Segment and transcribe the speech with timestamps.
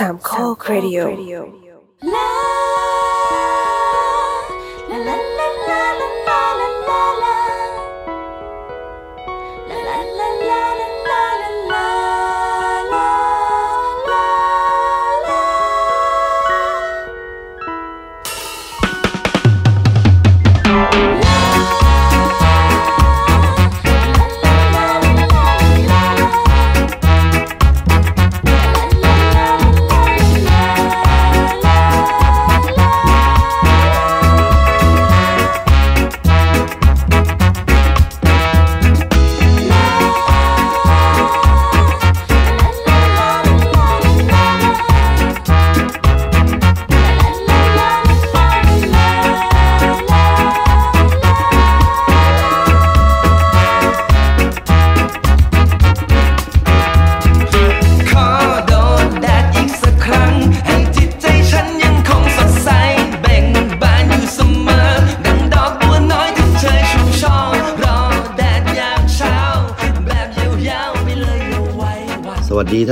[0.00, 1.00] สามข้อครดิโอ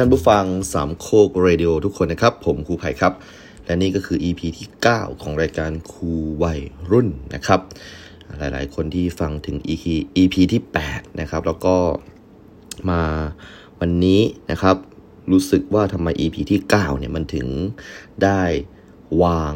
[0.01, 3.13] ท่านผู้ฟังสามโคกเรดิโอทุกคนนะครับ ผมครูไผ่ครับ
[3.67, 6.61] และนี่ก็คือ EP ที่ 9 ของรายการครูวัย
[6.91, 7.61] รุ่นนะครับ
[8.39, 9.85] หลายๆ คนที่ฟังถึง EP
[10.23, 11.77] EP ที่ 8 นะครับ แล้วก็
[12.91, 13.03] มา
[13.81, 14.77] วันนี้นะครับ
[15.33, 17.47] รู้สึกว่าทำไม EP ที่ 9 เนี่ยมันถึง
[18.23, 18.43] ได้
[19.23, 19.55] วาง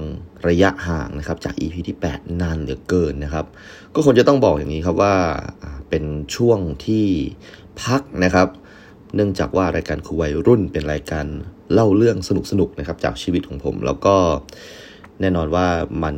[0.49, 3.47] ระยะห่างนะครับ จาก EP ที่ 8 นานเหลือเกินนะครับ
[3.95, 5.15] ก็คงจะต้องบอกอย่างนี้ครับว่า
[5.63, 6.05] อ่าเป็น
[6.37, 7.07] ช่วงที่
[7.83, 8.49] พักนะครับ
[9.15, 11.27] เนื่องจากว่ารายการครูวัยรุ่นเป็นรายการ
[11.73, 14.15] เล่าเรื่องสนุกๆนะครับจากชีวิตของผม แล้วก็
[15.21, 15.67] แน่นอนว่า
[16.05, 16.17] มัน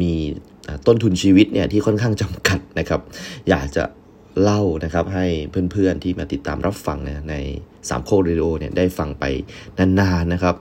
[0.00, 0.14] มี
[0.86, 3.00] ต้นทุนชีวิตเนี่ยที่ค่อนข้างจำกัดนะครับ
[3.48, 3.84] อยากจะ
[4.42, 5.26] เล่านะครับให้
[5.72, 7.34] เพื่อนๆที่มาติดตามรับฟังใน
[7.88, 9.24] สามโคกเรดิโอเนี่ยได้ฟังไป
[9.78, 10.56] นานๆนะครับ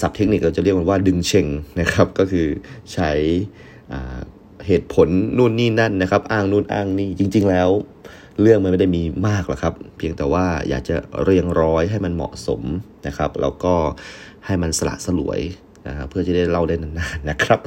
[0.00, 1.46] ศัพท์เทคนิคเราจะเรียกมันว่าดึงเช็ง
[1.80, 2.46] นะครับก็คือ
[2.92, 3.10] ใช้
[4.66, 5.08] เหตุผล
[5.38, 7.70] นู่นนี่นั่นนะครับ อ้างนู่นอ้างนี่จริง ๆ แล้ว
[8.42, 12.62] เรื่องมันไม่ได้มีมากหรอกครับ เพียงแต่ว่าอยากจะเรียงร้อยให้มันเหมาะสม
[13.06, 13.74] นะครับ แล้วก็
[14.46, 15.40] ให้มันสละสลวย
[15.88, 17.58] นะครับเพื่อจะได้เล่าได้นานๆนะครับ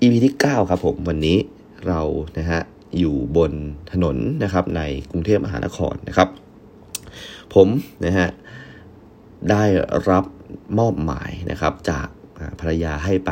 [0.00, 1.38] EP ที่ 9 ครับผมวันนี้
[1.86, 2.00] เรา
[2.38, 2.60] นะฮะ
[2.98, 3.52] อยู่บน
[3.92, 6.28] ถนนนะครับในกรุงเทพมหานครนะครับ
[7.54, 7.68] ผม
[8.04, 8.28] นะฮะ
[9.50, 9.64] ได้
[10.10, 10.24] รับ
[10.78, 12.08] มอบหมายนะครับจาก
[12.60, 13.30] ภรรยาให้ไป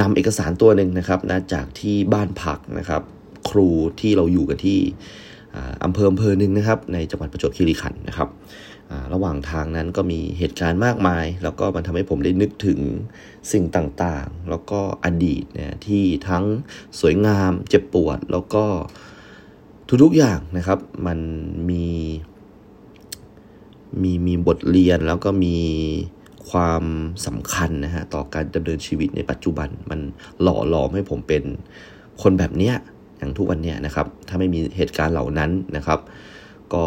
[0.00, 3.02] นำเอกสารตัวหนึ่งนะครับนะจากที่บ้านพักนะครับ
[3.50, 3.68] ครู
[4.00, 4.80] ที่เราอยู่กันที่
[5.54, 8.28] อ่าอำเภออำเภอหนึ่งนะครับ ในจังหวัดประจวบคีรีขันธ์นะครับ
[9.14, 12.78] ระหว่างทางนั้นก็มีเหตุการณ์มากมาย แล้วก็มันทำให้ผมได้นึกถึง
[13.52, 16.44] สิ่งต่างๆ แล้วก็อดีตเนี่ยที่ทั้ง
[17.00, 18.64] สวยงามเจ็บปวด แล้วก็
[20.02, 21.18] ทุกๆอย่างนะครับ มัน
[21.70, 21.86] มี
[24.02, 25.58] มีมีบทเรียนแล้วก็มี
[26.50, 26.84] ความ
[27.26, 30.00] สำคัญนะฮะต่อการดำเนินชีวิตในปัจจุบัน มัน
[30.42, 31.42] หล่อหลอมให้ผมเป็น
[32.22, 32.74] คนแบบเนี้ย
[33.22, 35.98] อย่างทุกวันเนี้ยนะครับ ถ้าไม่มีเหตุการณ์เหล่านั้นนะครับ
[36.72, 36.84] ก็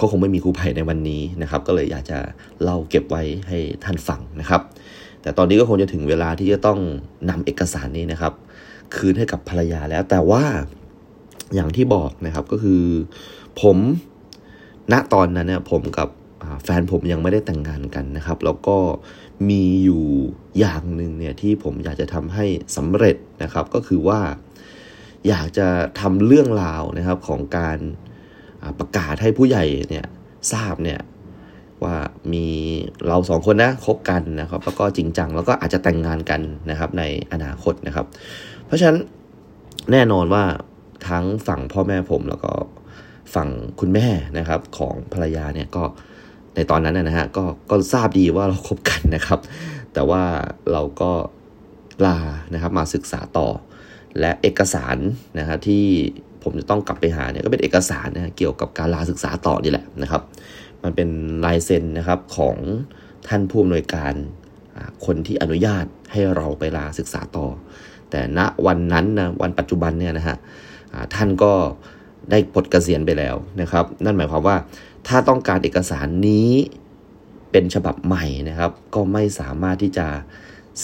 [0.00, 2.18] ก็คงไม่มีครูไผ่ในวันนี้นะครับ ก็เลยอยากจะ
[2.62, 4.60] เล่าเก็บไว้ให้ท่านฟังนะครับ
[5.22, 6.78] แต่ตอนนี้ก็คงจะถึงเวลาที่จะต้อง
[7.30, 8.32] นำเอกสารนี้นะครับ
[8.94, 10.44] คืนให้กับภรรยาแล้ว แต่ว่า
[11.54, 12.82] อย่างที่บอกนะครับก็คือ
[13.60, 13.76] ผม
[14.92, 16.08] ณตอนนั้นเนี่ยผมกับ
[16.64, 18.76] แฟนผมยังไม่ได้แต่งงานกันนะครับ แล้วก็
[19.48, 20.04] มีอยู่
[20.58, 22.44] อย่างหนึ่งเนี่ยที่ผมอยากจะทำให้
[22.76, 24.20] สำเร็จนะครับ ก็คือว่า
[25.28, 25.68] อยากจะ
[26.00, 27.78] ทำเรื่องราวนะครับของการ
[28.78, 30.06] ประกาศให้ผู้ใหญ่เนี่ย
[30.52, 31.00] ทราบเนี่ย
[31.84, 31.96] ว่า
[32.32, 32.46] มี
[33.06, 36.40] เราสองคนนะคบกันนะครับ แล้วก็จริงจังแล้วก็อาจจะแต่งงานกัน
[36.70, 38.06] นะครับในอนาคตนะครับ
[38.66, 38.98] เพราะฉะนั้น
[39.92, 40.44] แน่นอนว่า
[41.08, 42.52] ทั้งฝั่งพ่อแม่ผมแล้วก็
[43.34, 43.48] ฝั่ง
[43.80, 45.84] คุณแม่นะครับของภรรยาเนี่ยก็
[46.54, 49.40] ในตอนนั้นนะนะฮะก็ก็ทราบดีว่าเราคบกันนะครับ
[49.94, 50.22] แต่ว่า
[50.72, 51.12] เราก็
[52.06, 52.18] ลา
[52.54, 53.48] นะครับมาศึกษาต่อ
[54.20, 54.96] และเอกสาร
[55.38, 55.84] นะครับที่
[56.42, 60.22] ผมจะต้องกลับไปหาเนี่ยก็เป็นเอกสารนะเกี่ยวกับการลาศึกษาต่อนี่แหละนะครับ
[60.82, 61.08] มันเป็น
[61.44, 62.56] ลายเซ็นนะครับของ
[63.28, 64.12] ท่านผู้อำนวยการ
[65.06, 67.46] คนที่อนุญาตให้เราไปลาศึกษาต่อ
[68.10, 70.36] แต่ณวันนั้นนะวันปัจจุบันเนี่ยนะฮะ
[71.14, 71.52] ท่านก็
[72.30, 74.56] ได้ปลดเกษียณไปแล้วนะครับ นั่นหมายความว่า
[75.08, 76.50] ถ้าต้องการเอกสารนี้
[77.50, 80.06] เป็นฉบับใหม่นะครับ ก็ไม่สามารถที่จะ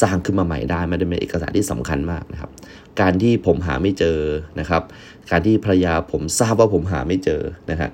[0.03, 2.51] สร้างขึ้นมาใหม่ได้มันเป็นเอกสารที่สำคัญมากนะครับ
[3.00, 4.19] การที่ผมหาไม่เจอ
[4.61, 4.83] นะครับ
[5.31, 7.91] การที่ภรรยาผมทราบว่าผมหาไม่เจอนะฮะ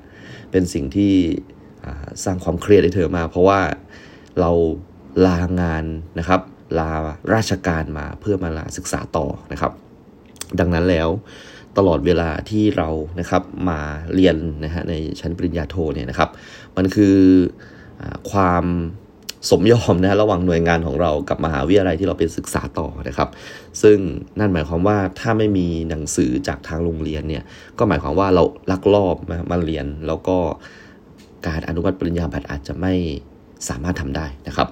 [0.51, 1.13] เป็นสิ่งที่
[2.25, 3.61] สร้างความเครียดให้เธอมา เพราะว่า
[4.41, 4.51] เรา
[5.27, 5.85] ลางาน
[6.19, 6.41] นะครับ
[6.79, 6.91] ลา
[7.35, 9.73] ราชการมาเพื่อมาลาศึกษาต่อนะครับ
[10.61, 11.09] ดังนั้นแล้ว
[11.79, 12.89] ตลอดเวลาที่เรา
[13.21, 13.81] นะครับมา
[14.15, 16.31] เรียนนะฮะในชั้นปริญญาโทเนี่ยนะครับ
[16.77, 17.17] มันคือ
[18.01, 18.65] อความ
[19.51, 23.29] สมยอมนะระหว่างหน่วยงานของเรากับมหาวิทยาลัยที่เราไปศึกษาต่อนะครับ
[23.83, 23.99] ซึ่ง
[24.39, 27.45] นั่นหมายความว่าถ้าไม่มีหนังสือจากทางโรงเรียนเนี่ย
[27.79, 30.37] ก็หมายความว่าเราลักลอบมามาเรียน แล้วก็
[31.47, 32.95] การอนุมัติปริญญาบัตรอาจจะไม่
[33.69, 34.69] สามารถทำได้นะครับ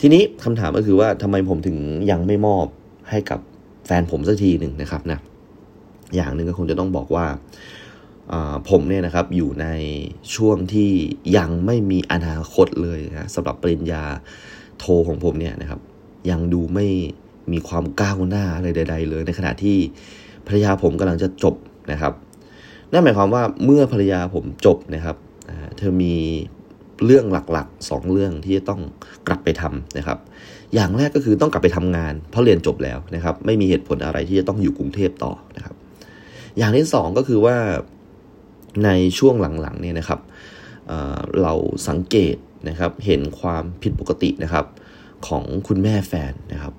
[0.00, 1.76] ทีนี้คำถามก็คือว่าทำไมผมถึง
[2.10, 2.66] ยังไม่มอบ
[3.10, 3.40] ให้กับ
[3.86, 5.18] แฟนผมสักทีหนึ่งนะครับนะ
[6.14, 7.26] อย่างหนึ่งก็คงจะต้องบอกว่า
[8.70, 9.66] ผมเนี่ยนะครับอยู่ใน
[10.34, 10.90] ช่วงที่
[11.36, 14.04] ยังไม่มีอนาคตเลยนะสำหรับปริญญา
[14.78, 15.80] โทของผมเนี่ยนะครับ
[16.30, 16.86] ยังดูไม่
[17.52, 19.76] มีความก้าวหน้าอะไรใด ๆ เลยในขณะที่
[20.46, 21.54] ภรรยาผมกำลังจะจบ
[21.92, 22.12] นะครับ
[22.92, 25.16] นั่นหมายความว่าเมื่อภรรยาผมจบนะครับ
[25.76, 26.14] เธอมี
[27.04, 28.80] เรื่องหลักๆ 2 เรื่องที่จะต้อง
[29.26, 30.18] กลับไปทำนะครับ
[30.74, 35.74] อย่างแรกก็คือต้องกลับไปทำงาน เพราะเรียนจบแล้วนะครับ ไม่มีเหตุผลอะไรที่จะต้องอยู่กรุงเทพต่อนะครับ
[36.58, 37.56] อย่างที่2ก็คือว่า
[38.84, 40.20] ในช่วงหลังๆเนี่ยนะครับ
[40.88, 41.54] เเรา
[41.88, 42.36] สังเกต
[42.68, 44.66] นะครับเห็นความผิดปกตินะครับ
[45.28, 46.74] ของคุณแม่แฟนนะครับ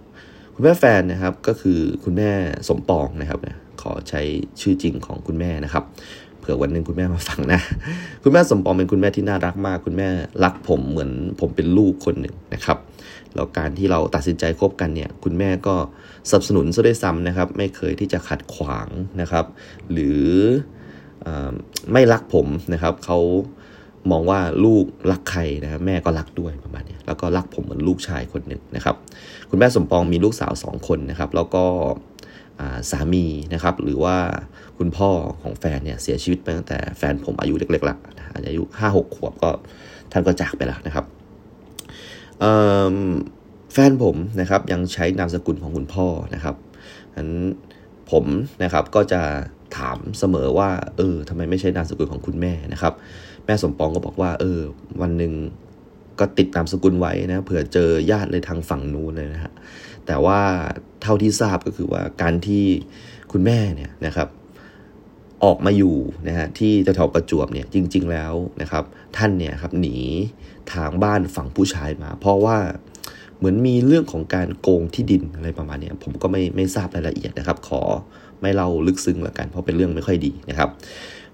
[0.55, 2.31] คุณแม่แฟนนะครับก็คือคุณแม่
[2.67, 3.39] สมปองนะครับ
[3.81, 4.21] ขอใช้
[4.61, 5.83] ชื่อจริงของคุณแม่นะครับ
[6.39, 7.59] เผื่อวันหนึ่งคุณแม่มาฟังนะ
[8.23, 10.07] คุณแม่สมปองเป็นคุณแม่ที่น่ารักมาก คุณแม่
[10.43, 12.77] รักผมเหมือนผมเป็นลูกคนหนึ่งนะครับ
[13.35, 15.75] แล้วการที่เราตัดสินใจคบกันเนี่ย คุณแม่ก็
[16.29, 18.87] สนับสนุนซะด้วยซ้ำนะครับ ไม่เคยที่จะขัดขวาง
[19.21, 19.45] นะครับ
[19.91, 20.23] หรือ
[21.91, 23.19] ไม่รักผมนะครับเขา
[24.11, 28.95] มองว่าลูกรักใครนะครับแม่ก็รักด้วยประมาณนี้แล้วก็รักผมเหมือนลูกชายคนหนึ่งนะครับ
[29.49, 31.65] คุณแม่สมปองมีลูกสาวสองคนนะครับ แล้วก็
[32.91, 34.17] สามีนะครับ หรือว่า
[34.77, 35.09] คุณพ่อ
[35.41, 37.95] ของแฟนเนี่ยเสียชีวิตไปตั้งแต่แฟนผมอายุเล็กๆละ
[38.47, 39.49] อายุห้าหกขวบก็
[40.11, 41.05] ท่านก็จากไปแล้วนะครับ
[43.73, 46.55] แฟนผมนะครับยังใช้นามสกุลของคุณพ่อนะครับ
[47.17, 47.31] นั้น
[48.11, 48.25] ผม
[48.63, 49.21] นะครับก็จะ
[49.77, 52.93] ถามเสมอว่า เออทำไมไม่ใช่นามสกุลของคุณแม่นะครับ
[53.45, 54.59] แม่สมปองก็บอกว่า เออ
[55.01, 55.33] วันหนึ่ง
[56.19, 59.53] ก็ติดนามสกุลไว้นะเผื่อเจอญาติเลยทางฝั่งนู้นเลยนะฮะ
[60.05, 60.39] แต่ว่า
[61.01, 62.65] เท่าที่ทราบก็คือว่าการที่
[63.31, 64.27] คุณแม่เนี่ยนะครับ
[65.43, 65.95] ออกมาอยู่
[66.27, 68.83] นะฮะที่แถวประจวบเนี่ยจริง ๆแล้วนะครับ
[69.17, 69.97] ท่านเนี่ยครับหนี
[70.73, 72.57] ทางบ้านฝั่งผู้ชายมา เพราะว่า
[73.37, 77.81] เหมือนมีเรื่องของการโกงที่ดินอะไรประมาณนี้ผมก็ไม่ไม่ทราบรายละเอียดนะครับ ขอ
[78.41, 80.69] ไม่เล่าลึกซึ้งละกัน เพราะเป็นเรื่องไม่ค่อยดีนะครับ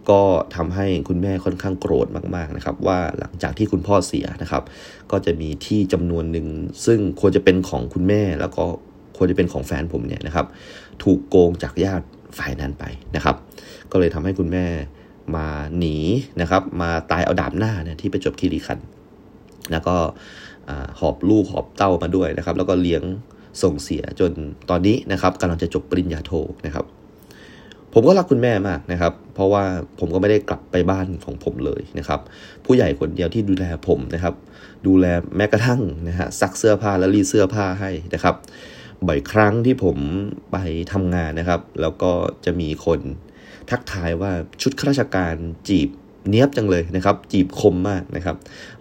[0.09, 0.21] ก็
[0.55, 4.63] ทำให้คุณแม่ค่อนข้างโกรธมากๆนะครับ ว่าหลังจากที่คุณพ่อเสียนะครับ
[5.11, 6.47] ก็จะมีที่จำนวนหนึ่ง
[6.85, 8.63] ซึ่งควรจะเป็นของคุณแม่แล้วก็
[9.17, 10.45] ควรจะเป็นของแฟนผมเนี่ยนะครับ
[11.03, 12.05] ถูกโกงจากญาติ
[12.37, 12.83] ฝ่ายนั้นไป
[13.15, 13.35] นะครับ
[13.91, 14.65] ก็เลยทำให้คุณแม่
[15.35, 15.47] มา
[15.77, 15.97] หนี
[16.41, 18.79] นะครับ มาตายเอาดาบหน้าเนี่ยที่ไปจบคีรีคัน
[19.71, 19.95] แล้วก็
[20.99, 23.03] หอบลูกหอบเต้ามาด้วยนะครับ แล้วก็เลี้ยง
[23.61, 24.31] ส่งเสียจน
[24.69, 26.31] ตอนนี้นะครับกำลังจะจบปริญญาโท
[26.65, 26.85] นะครับ
[27.93, 29.63] ผมก็รักคุณแม่มากนะครับ เพราะว่า
[29.99, 32.19] ผมก็ไม่ได้กลับไปบ้านของผมเลยนะครับ
[32.65, 34.35] ผู้ใหญ่คนเดียวที่ดูแลผมนะครับ
[34.87, 35.05] ดูแล
[35.37, 38.35] แม้กระทั่งนะฮะซักเสื้อผ้าและรีดเสื้อผ้าให้นะครับ
[39.07, 39.97] บ่อยครั้งที่ผม
[40.51, 40.57] ไป
[40.93, 42.11] ทำงานนะครับ แล้วก็
[42.45, 42.99] จะมีคน
[43.69, 45.35] ทักทายว่าชุดข้าราชการ
[45.67, 45.89] จีบ
[46.29, 48.35] เนี้ยบจังเลยนะครับ จีบคมมากนะครับ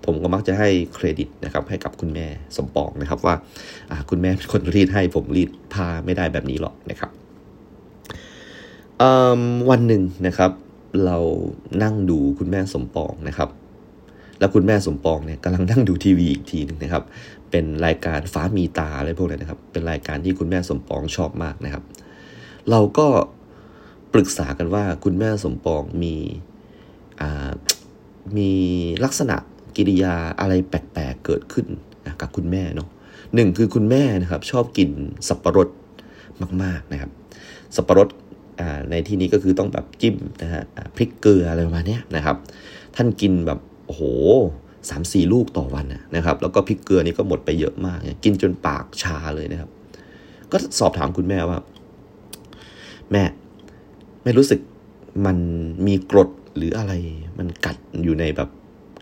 [0.05, 3.35] ผมก็มักจะให้เครดิตนะครับให้กับคุณแม่สมปองนะครับว่า
[4.11, 7.11] คุณแม่เป็นคนรีดให้ผมรีดผ้าไม่ได้แบบนี้หรอกนะครับ
[9.71, 10.51] วันหนึ่งนะครับ
[11.05, 11.19] เรา
[11.83, 13.49] นั่งดูคุณแม่สมปองนะครับ
[14.39, 17.03] แล้วคุณแม่สมปองเนี่ยกำลังนั่งดูทีวีอีกทีนึงนะครับ
[17.51, 21.85] เป็นรายการฟ้ามีตาอะไรพวกนี้นะครับ เป็นรายการที่คุณแม่สมปองชอบมากนะครับ
[22.71, 23.07] เราก็
[24.13, 26.15] ปรึกษากันว่าคุณแม่สมปองมี
[28.37, 28.51] มี
[29.05, 29.37] ลักษณะ
[29.77, 31.67] กิริยาอะไรแปลกๆเกิดขึ้น
[32.05, 32.89] นะกับคุณแม่เนาะ
[33.35, 34.91] หนึ่งคือคุณแม่นะครับชอบกิน
[35.29, 35.69] สับปะรด
[36.63, 37.11] มากๆนะครับ
[37.77, 38.09] สับปะรด
[38.91, 40.63] ในที่นี้ก็คือต้องแบบจิ้มนะฮะ
[40.97, 42.37] พริกเกลืออะไรประมาณนี้นะครับ
[42.97, 44.03] ท่านกินแบบโอ้โห
[44.91, 45.87] สามสี่ลูกต่อวัน
[46.17, 49.71] นะครับ แล้วก็พริกเกลือนี่ก็หมดไปเยอะมาก กินจนปากชาเลยนะครับ
[50.53, 51.59] ก็สอบถามคุณแม่ว่า
[53.13, 53.23] แม่
[54.25, 54.61] ไม่รู้สึก
[55.27, 55.39] มัน
[55.87, 56.93] มีกรด หรืออะไร
[57.39, 58.49] มันกัดอยู่ในแบบ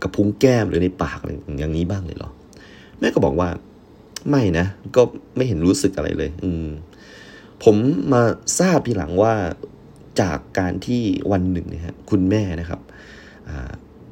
[0.02, 2.30] กระพุ้งแก้มหรือในปากอะไรอย่างนี้บ้างเลยเหรอ
[3.00, 3.49] แม่ก็บอกว่า
[4.30, 4.66] ไม่นะ
[4.97, 5.02] ก็
[5.37, 6.69] ไม่เห็นรู้สึกอะไรเลย อืม
[7.64, 7.76] ผม
[8.12, 8.23] มา
[8.59, 9.35] ทราบทีหลังว่า
[10.21, 11.02] จากการที่
[11.33, 12.80] วันหนึ่งนี่ยคุณแม่นะครับ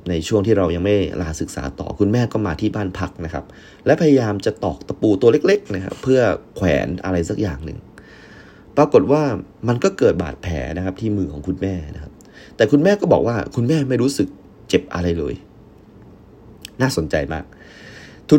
[0.09, 3.45] ในช่วงที่เรายังไม่ลาศึกษาต่อคุณแม่ก็มาที่บ้านพักนะครับ
[3.87, 6.21] และพยายามจะตอกตะปูตัวเล็กๆนะครับเพื่อ
[6.57, 7.79] แขวนอะไรสักอย่างหนึ่ง
[8.77, 9.23] ปรากฏว่า
[9.69, 12.08] มันก็เกิดบาดแผลนะครับที่มือของคุณแม่นะครับ
[12.59, 14.29] แต่คุณแม่ก็บอกว่าคุณแม่ไม่รู้สึก
[14.69, 15.35] เจ็บอะไรเลย
[16.81, 17.45] น่าสนใจมาก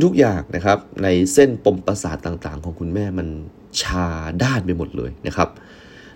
[0.05, 3.27] ทุกๆอย่างนะครับ ในเส้นปมประสาทต่างๆ ของคุณแม่มัน
[3.81, 4.07] ชา
[4.43, 5.49] ด้านไปหมดเลยนะครับ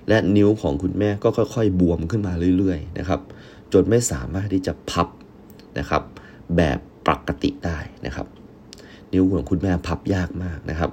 [0.07, 3.19] และนิ้วของคุณแม่ก็ค่อย ๆ บวมขึ้นมาเรื่อยๆนะครับ
[3.73, 5.07] จนไม่สามารถที่จะพับ
[5.79, 6.03] นะครับ
[6.55, 8.27] แบบปกติได้นะครับ
[9.13, 10.91] นิ้วของคุณแม่พับยากมากนะครับ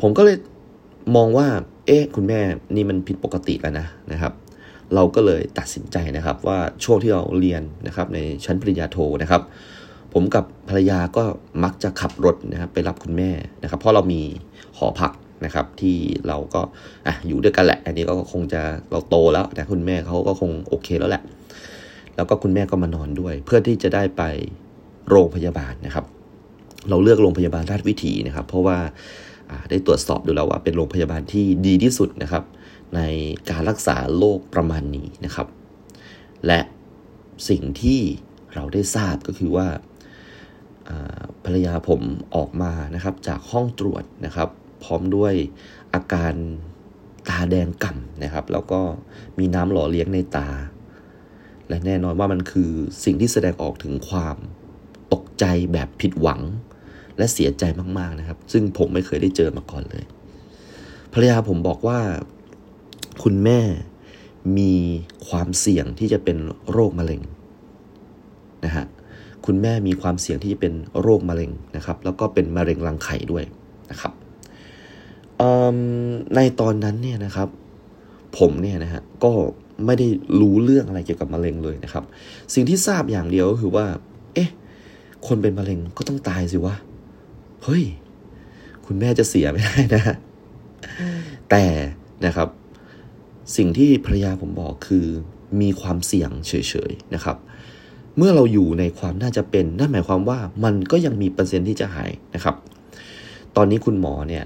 [0.00, 0.36] ผมก็เลย
[1.16, 1.48] มองว่า
[1.86, 2.40] เอ๊ะ คุณแม่
[2.76, 4.32] นี่มันผิดปกติแล้วนะนะครับ
[4.94, 9.42] เราก็เลยตัดสินใจนะครับว่าช่วงที่เราเรียนนะครับในชั้นปริญญาโทนะครับ
[10.12, 11.24] ผมกับภรรยาก็
[11.64, 13.30] มักจะขับรถนะครับไปรับคุณแม่
[13.62, 14.22] นะครับ เพราะเรามี
[14.78, 15.12] หอพัก
[15.44, 15.96] นะครับที่
[16.28, 16.60] เราก็
[17.06, 21.22] อะอยู่ด้วยกันแหละ อันนี้ก็คงจะเราโตแล้วนะคุณแม่เขาก็คงโอเคแล้วแหละ
[22.16, 24.22] แล้วก็คุณแม่ก็มานอนด้วย เพื่อที่จะได้ไป
[25.10, 26.04] โรงพยาบาลนะครับ
[26.88, 28.78] เราเลือกโรงพยาบาลราชวิถีนะครับ เพราะว่า
[29.70, 32.42] ได้ตรวจสอบดูแล้วว่าเป็นโรงพยาบาลที่ดีที่สุดนะครับ
[32.94, 33.00] ใน
[33.50, 35.48] การรักษาโรคประมาณนี้นะครับ
[36.46, 36.60] และ
[37.48, 38.00] สิ่งที่
[38.54, 39.68] เราได้ทราบก็คือว่า
[41.44, 42.00] ภรรยาผม
[42.36, 44.48] ออกมานะครับจากห้องตรวจนะครับ
[44.82, 45.34] พร้อมด้วย
[45.94, 46.34] อาการ
[47.28, 48.80] ตาแดงก่ำนะครับ แล้วก็
[49.38, 50.48] มีน้ำหล่อเลี้ยงในตา
[51.68, 52.70] และแน่นอนว่ามันคือ
[53.04, 54.36] สิ่งที่แสดงออกถึงความ
[55.12, 56.40] ตกใจแบบผิดหวัง
[57.18, 57.64] และเสียใจ
[57.98, 60.04] มากๆนะครับ ซึ่งผมไม่เคยได้เจอมาก่อนเลย
[61.12, 61.98] ภรรยาผมบอกว่า
[63.22, 63.60] คุณแม่
[64.58, 64.72] มี
[65.28, 66.36] ความเสี่ยงที่จะเป็น
[66.72, 67.20] โรคมะเร็ง
[68.64, 68.86] นะฮะ
[69.46, 73.44] คุณแม่มีความเสี่ยงที่จะเป็นโรคมะเร็งนะครับ แล้วก็เป็นมะเร็งรังไข่ด้วย
[73.90, 74.12] นะครับ
[76.34, 77.48] ในตอนนั้นเนี่ยนะครับ
[78.38, 79.32] ผมเนี่ยนะฮะก็
[79.86, 80.08] ไม่ได้
[80.40, 82.04] รู้เรื่องอะไรเกี่ยวกับมะเร็งเลยนะครับ
[82.54, 83.86] สิ่งที่ทราบอย่างเดียวก็คือว่า
[84.34, 84.50] เอ๊ะ
[85.26, 86.74] คนเป็นมะเร็งก็ต้องตายสิวะ
[87.64, 87.84] เฮ้ย
[88.86, 90.02] คุณแม่จะเสียไม่ได้นะ
[91.50, 91.64] แต่
[92.26, 92.48] นะครับ
[93.56, 95.06] สิ่งที่ภรรยาผมบอกคือ
[95.60, 96.52] มีความเสี่ยงเฉ
[96.90, 97.36] ยๆนะครับ
[98.16, 102.56] เมื่อเราอยู่ในความน่าจะเป็นนั่นหมายความว่ามันก็ยังมีเปอร์เซ็นต์ที่จะหายนะครับ
[103.56, 104.44] ตอนนี้คุณหมอเนี่ย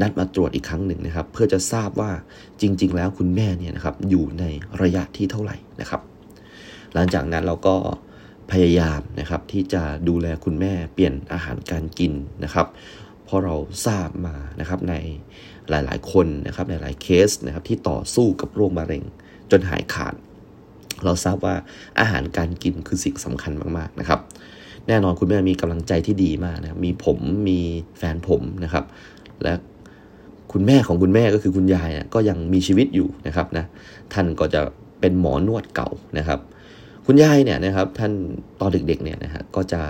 [0.00, 2.10] นัดมาตรวจอีกครั้งหนึ่งนะครับ เพื่อจะทราบว่า
[2.60, 4.44] จริง ๆ แล้วคุณแม่เนี่ยนะครับอยู่ใน
[4.82, 6.00] ระยะที่เท่าไหร่นะครับ
[6.94, 7.76] หลังจากนั้นเราก็
[8.50, 12.12] พยายามนะครับที่จะดูแลคุณแม่เปลี่ยนอาหารการกิน
[12.44, 12.66] นะครับ
[13.32, 14.94] ราะเราทราบมานะครับใน
[15.70, 19.02] หลายๆ คนนะครับหลายๆเคสนะครับที่ต่อสู้กับโรคมะเร็ง
[19.50, 20.14] จนหายขาด
[21.04, 21.54] เราทราบว่า
[22.00, 24.20] อาหารการกินคือสิ่งสำคัญมากๆนะครับ
[24.88, 27.58] แน่นอนคุณแม่มีกำลังใจที่ดีมากนะมีผมมี
[27.98, 28.84] แฟนผมนะครับ
[29.42, 29.52] และ
[30.52, 33.64] คุณแม่ของคุณแม่ก็คือคุณยายนะก็ยังมีชีวิตอยู่นะครับนะ
[34.12, 34.60] ท่านก็จะ
[35.00, 36.40] เป็นหมอนวดเก่านะครับ
[37.06, 38.12] คุณยายเนี่ยนะครับท่าน
[38.60, 39.82] ตอนเด็กๆเนี่ยนะฮะก็จะ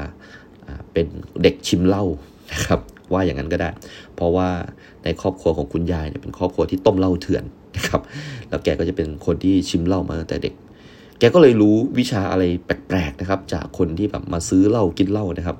[0.92, 1.06] เป็น
[1.42, 2.04] เด็กชิมเหล้า
[2.52, 2.80] นะครับ
[3.12, 3.70] ว่าอย่างนั้นก็ได้
[4.14, 4.48] เพราะว่า
[5.04, 7.44] ในครอบครัวของคุณยายเนี่ยเป็นครอบครัวที่ต้มเหล้าเถื่อน
[7.76, 8.00] นะครับ
[8.48, 10.54] แล้วแกก็จะเป็นคนที่ชิมเหล้ามาตั้งแต่เด็ก
[11.18, 15.58] แกก็เลยรู้วิชาอะไรแปลกๆนะครับ จากคนที่แบบมาซื้อเหล้ากินเหล้านะครับ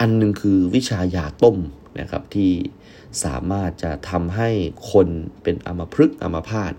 [0.00, 1.56] อันนึงคือวิชายาต้ม
[2.00, 2.50] นะครับที่
[3.24, 4.50] สามารถจะทำให้
[4.92, 5.08] คน
[5.42, 6.72] เป็นอมพฤกษ์อัมพาต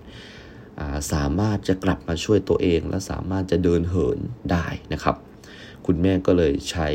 [1.12, 4.18] สามารถจะกลับมาช่วยตัวเอง และสามารถจะเดินเหิน
[4.52, 5.16] ได้นะครับ
[5.86, 6.88] คุณแม่ก็เลยใช้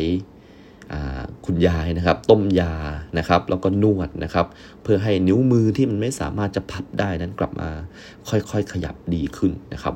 [1.45, 2.73] คุณยายนะครับ ต้มยา
[3.17, 4.45] นะครับ แล้วก็นวดนะครับ
[4.83, 7.69] เพื่อให้นิ้วมือที่มันไม่สามารถจะพับได้นั้นกลับมา
[8.29, 9.95] ค่อยๆขยับดีขึ้นนะครับ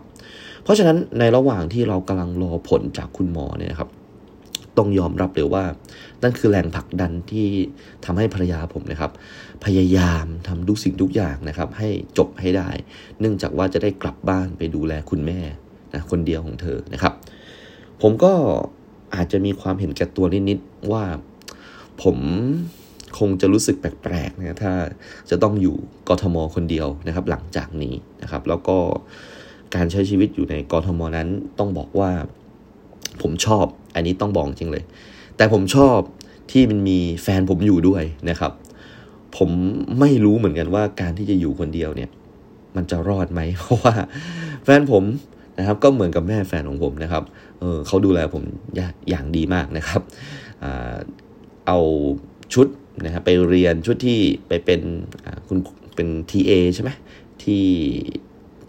[0.63, 3.89] เพราะฉะนั้นในระหว่างที่เรากำลังรอผลจากคุณหมอเนี่ยครับ
[4.77, 5.63] ต้องยอมรับเลยว่า
[6.24, 7.48] นั่นคือแรงผลักดันที่
[8.05, 9.12] ทำให้ภรรยาผมนะครับ
[9.65, 12.69] พยายามทำทุกสิ่งทุกอย่างนะครับ ให้จบให้ได้
[13.19, 15.39] เนื่องจากว่าจะได้กลับบ้านไปดูแลคุณแม่
[15.93, 17.13] นะคนเดียวของเธอนะครับ
[18.01, 18.34] ผมก็
[19.16, 21.04] อาจจะมีความเห็นแก่ตัวนิดๆว่า
[22.04, 22.18] ผม
[23.20, 24.74] คงจะรู้สึกแปลกๆนะถ้า
[25.30, 25.75] จะต้องอยู่
[26.10, 28.78] กทมคนเดียวนะครับ หลังจากนี้นะครับ แล้วก็
[29.75, 31.28] การใช้ชีวิตอยู่ในกทมนั้น
[31.60, 32.12] ต้องบอกว่า
[33.22, 34.84] ผมชอบ อันนี้ต้องบอกจริงเลย
[35.38, 35.98] แต่ผมชอบ
[36.51, 38.51] ที่มันมีแฟนผมอยู่ด้วยนะครับ
[39.38, 39.50] ผม
[40.00, 42.10] ไม่รู้เหมือนกันว่าการที่จะอยู่คนเดียวเนี่ย
[42.75, 43.96] มันจะรอดไหมเพราะว่า
[44.66, 45.04] แฟนผม
[45.58, 47.24] นะครับ ก็เหมือนกับแม่แฟนของผมนะครับ
[47.60, 48.44] เออเขาดูแลผม
[49.10, 50.01] อย่างดีมากนะครับ
[51.68, 51.80] เอา
[52.54, 52.68] ชุด
[53.06, 54.82] นะครับไปเรียนชุดที่ไปเป็น
[55.48, 55.58] คุณ
[55.96, 56.92] เป็น TA ใช่ไหม
[57.44, 57.63] ที่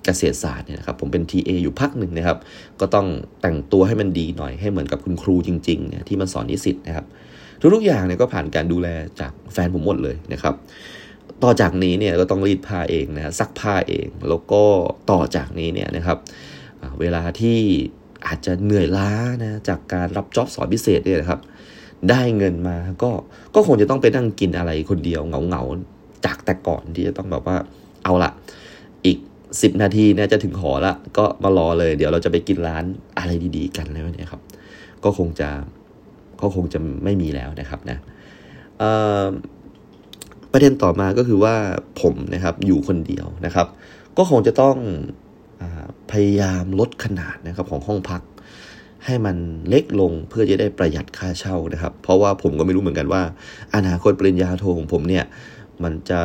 [0.04, 2.38] เกษตรศาสตร์เนี่ยนะครับผมเป็น TA อยู่พักหนึ่งนะครับ
[2.80, 3.06] ก็ต้อง
[3.42, 7.06] แต่งตัวให้มันดีหน่อยให้เหมือนกับคุณครูจริงๆเนี่ยที่มาสอนนิสิตนะครับ
[7.74, 8.88] ทุกๆอย่างเนี่ยก็ผ่านการดูแล
[9.20, 10.54] จากแฟนผมหมดเลยนะครับ
[11.42, 14.62] ต่อจากนี้เนี่ยก็ต้องรีดผ้าเองนะซักผ้าเอง แล้วก็
[15.10, 16.18] ต่อจากนี้เนี่ยนะครับ
[17.00, 17.58] เวลาที่
[18.26, 19.10] อาจจะเหนื่อยล้า
[19.42, 21.40] นะจากการรับจ็อบสอนพิเศษเนี่ยนะครับ
[22.10, 23.10] ได้เงินมาก็
[23.54, 27.56] ก็คงจะต้องไปนั่งกินอะไรคนเดียวเหงาๆจากแต่ก่อนที่จะต้องแบบว่า
[28.04, 28.30] เอาละ
[29.04, 29.18] อีก
[29.62, 32.84] สิบนาทีเนี่ยจะถึงหอละก็มารอเลย เดี๋ยวเราจะไปกินร้าน
[33.18, 34.42] อะไรดีๆ กันแล้วเนี่ยครับ
[35.04, 35.48] ก็คงจะ
[36.40, 37.98] ก็คงจะไม่มีแล้วนะครับนะ
[40.52, 41.54] ประเด็นต่อมาก็คือว่า
[42.00, 43.66] ผมนะครับอยู่คนเดียวนะครับ
[44.18, 44.76] ก็คงจะต้อง
[46.10, 48.22] พยายามลดขนาดนะครับของห้องพัก
[49.04, 49.36] ให้มัน
[49.68, 53.22] เล็กลงเพื่อจะได้ประหยัดค่าเช่านะครับ เพราะว่าผมก็ไม่รู้เหมือนกันว่า
[53.74, 55.24] อนาคตปริญญาโทของผมเนี่ย
[55.82, 56.20] มันจะ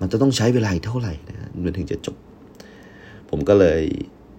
[0.00, 2.16] มันจะต้องใช้เวลาเท่าไหร่นะมันถึงจะจบ
[3.30, 3.82] ผมก็เลย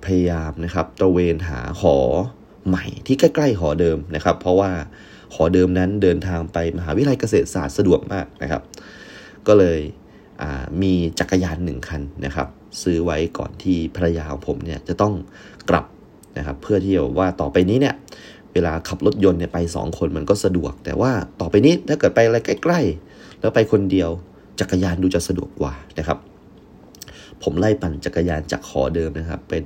[0.06, 1.96] พยายามนะครับตระเวนหาหอ
[2.68, 4.72] ใหม่ที่ใกล้ๆหอเดิมนะครับ เพราะว่า
[5.34, 8.62] หอเดิมนั้นเดินทางไปมหาวิทยาลัยเกษตรศาสตร์สะดวกมากนะครับ
[9.48, 9.80] ก็เลย
[10.82, 12.48] มีจักรยานหนึ่งคันนะครับ
[12.82, 15.14] ซื้อไว้ก่อนที่ภรรยาของผมเนี่ยจะต้อง
[15.70, 15.86] กลับ
[16.38, 17.96] นะครับเพื่อที่ว่าต่อไปนี้เนี่ย
[18.54, 22.80] เวลาขับรถยนต์เนี่ยไป 2 คนมันก็สะดวก แต่ว่าต่อไปนี้ถ้าเกิดไปอะไรใกล้
[23.12, 24.10] ๆ แล้วไปคนเดียว
[24.60, 26.18] จักรยานดูจะสะดวกกว่านะครับ
[27.44, 29.66] ผมไล่ปั่นจักรยานจากหอเดิมนะครับ เป็น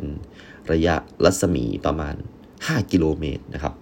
[0.71, 2.15] ระยะรัศมีประมาณ
[2.53, 3.73] 5 กิโลเมตรนะครับ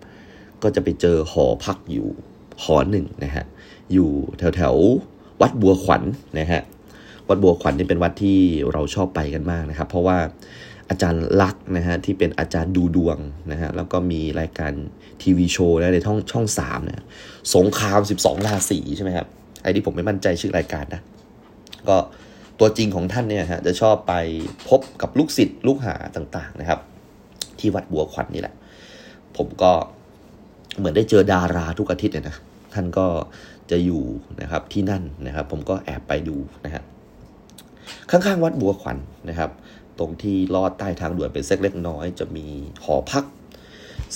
[0.64, 2.08] ก็จะไปเจอหอพักอยู่
[2.64, 3.46] หอหนึ่งนะฮะ
[3.94, 4.76] อยู่แถวแถว
[5.42, 6.04] วัดบัวขวัญ
[6.36, 6.62] นนะฮะ
[7.30, 8.40] วัดบัวขวัญนี่เป็นวัดที่
[8.74, 10.18] เราชอบไปกันมากนะครับ เพราะว่า
[10.90, 13.18] อาจารย์ลักษ์นะฮะที่เป็นอาจารย์ดูดวง
[13.52, 14.72] นะฮะแล้วก็มีรายการ
[15.22, 17.04] ทีวีโชว์นะในช่องช่องสามนะ
[17.56, 19.28] สงคราม12ราศีใช่ไหมครับ
[19.62, 21.02] ไอ้ที่ผมไม่มั่นใจชื่อรายการนะ
[21.90, 21.98] ก็
[22.60, 24.14] ตัวจริงของท่านเนี่ยฮะจะชอบไป
[24.70, 26.80] พบกับลูกศิษย์ลูกหาต่างๆนะครับ
[27.60, 28.56] ที่วัดบัวขวัญนนี่แหละ
[29.38, 29.72] ผมก็
[30.78, 32.36] เหมือนได้เจอดาราทุกอาทิตย์เนี่ยนะ
[32.74, 33.08] ท่านก็
[33.72, 34.04] จะอยู่
[34.42, 36.84] นะครับที่นั่นนะครับ ผมก็แอบไปดูนะฮะ
[38.12, 39.52] ข้างๆ วัดบัวขวัญนนะครับ
[40.00, 42.46] ตรงที่ลอดใต้ทางด่วนเป็นเซ็กเล็กน้อย จะมี
[42.84, 43.24] หอพัก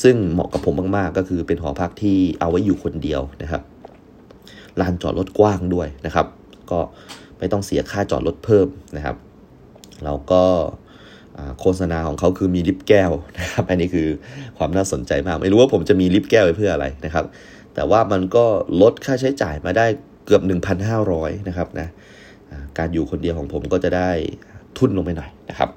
[0.04, 3.62] ซึ่งเหมาะกับผมมากๆ ก็คือเป็นหอพักที่เอาไว้อยู่คนเดียวนะครับ
[4.80, 6.28] ลานจอดรถกว้างด้วยนะครับ
[6.72, 6.80] ก็
[7.40, 9.16] ไม่ต้องเสียค่าจอดรถเพิ่มนะครับ
[10.06, 10.44] แล้วก็
[11.60, 14.08] โฆษณาของเขาคือมีลิฟต์แก้วนะครับ อันนี้คือ
[14.58, 17.26] ความน่าสนใจมาก ไม่รู้ว่าผมจะมีลิฟต์แก้วไปเพื่ออะไรนะครับ
[17.74, 18.46] แต่ว่ามันก็
[18.82, 19.86] ลดค่าใช้จ่ายมาได้
[20.26, 20.42] เกือบ
[20.92, 21.88] 1,500นะครับนะ
[22.78, 24.10] การอยู่คนเดียวของผมก็จะได้
[24.78, 25.70] ทุนลงไปหน่อยนะครับ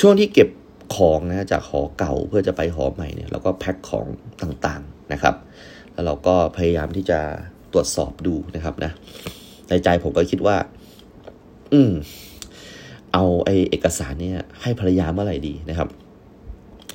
[0.00, 0.48] ช่วงที่เก็บ
[0.96, 4.06] ของนะจากหอเก่าเพื่อจะไปหอใหม่เนี่ยเราก็แพ็คของ
[4.42, 5.34] ต่างๆนะครับ
[5.92, 7.20] แล้วเราก็พยายามที่จะ
[7.72, 8.92] ตรวจสอบดูนะครับนะ
[9.68, 10.56] ในใจผมก็คิดว่า
[11.72, 11.92] อืม
[13.12, 15.88] เอาไอเอกสารเนี่ย ให้ภรรยาเมื่อไหร่ดีนะครับ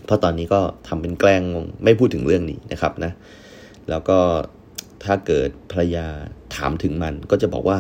[0.06, 1.42] เพราะตอนนี้ก็ทำเป็นแกล้ง
[1.84, 3.12] ไม่พูดถึงเรื่องนี้นะครับนะ
[3.90, 4.20] แล้วก็
[5.04, 6.06] ถ้าเกิดภรรยา
[6.56, 7.80] ถามถึงมันก็จะบอกว่า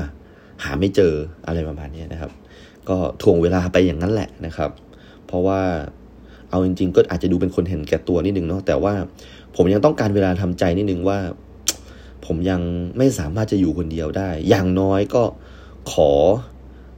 [0.63, 1.13] หาไม่เจอ
[1.47, 2.31] อะไรประมาณนี้นะครับ
[2.89, 4.71] ก็ถ่วงเวลาไปอย่างนั้นแหละนะครับ
[5.27, 5.59] เพราะว่า
[6.49, 8.93] เอาจริง ๆ ก็อาจจะดูเป็นคนเห็นแก่ตัวนิดนึงเนาะแต่ว่า
[9.55, 11.19] ผมยังต้องการเวลาทำใจนิดนึงว่า
[12.25, 12.61] ผมยัง
[12.97, 15.23] ไม่สามารถจะอยู่คนเดียวได้ อย่างน้อยก็
[15.91, 16.11] ขอ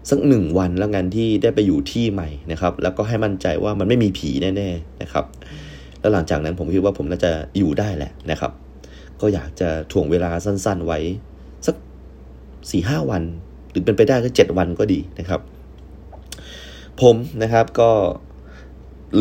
[0.10, 5.26] สักหนึ่งวันแล้วกันที่ได้ไปอยู่ที่ใหม่นะครับ แล้วก็ให้มั่นใจว่ามันไม่มีผีแน่ๆนะครับ
[6.00, 8.52] แล้วหลังจากนั้นผมคิดว่าผมน่าจะอยู่ได้แหละนะครับ
[9.22, 11.00] ก็อยากจะถ่วงเวลาสั้น ๆ ไว้
[11.66, 11.76] สัก
[12.72, 13.24] สี่ห้าวัน
[13.78, 15.42] รือเป็นไปได้ก็เจ็ดวันก็ดีนะครับ
[17.02, 17.92] ผมนะครับก็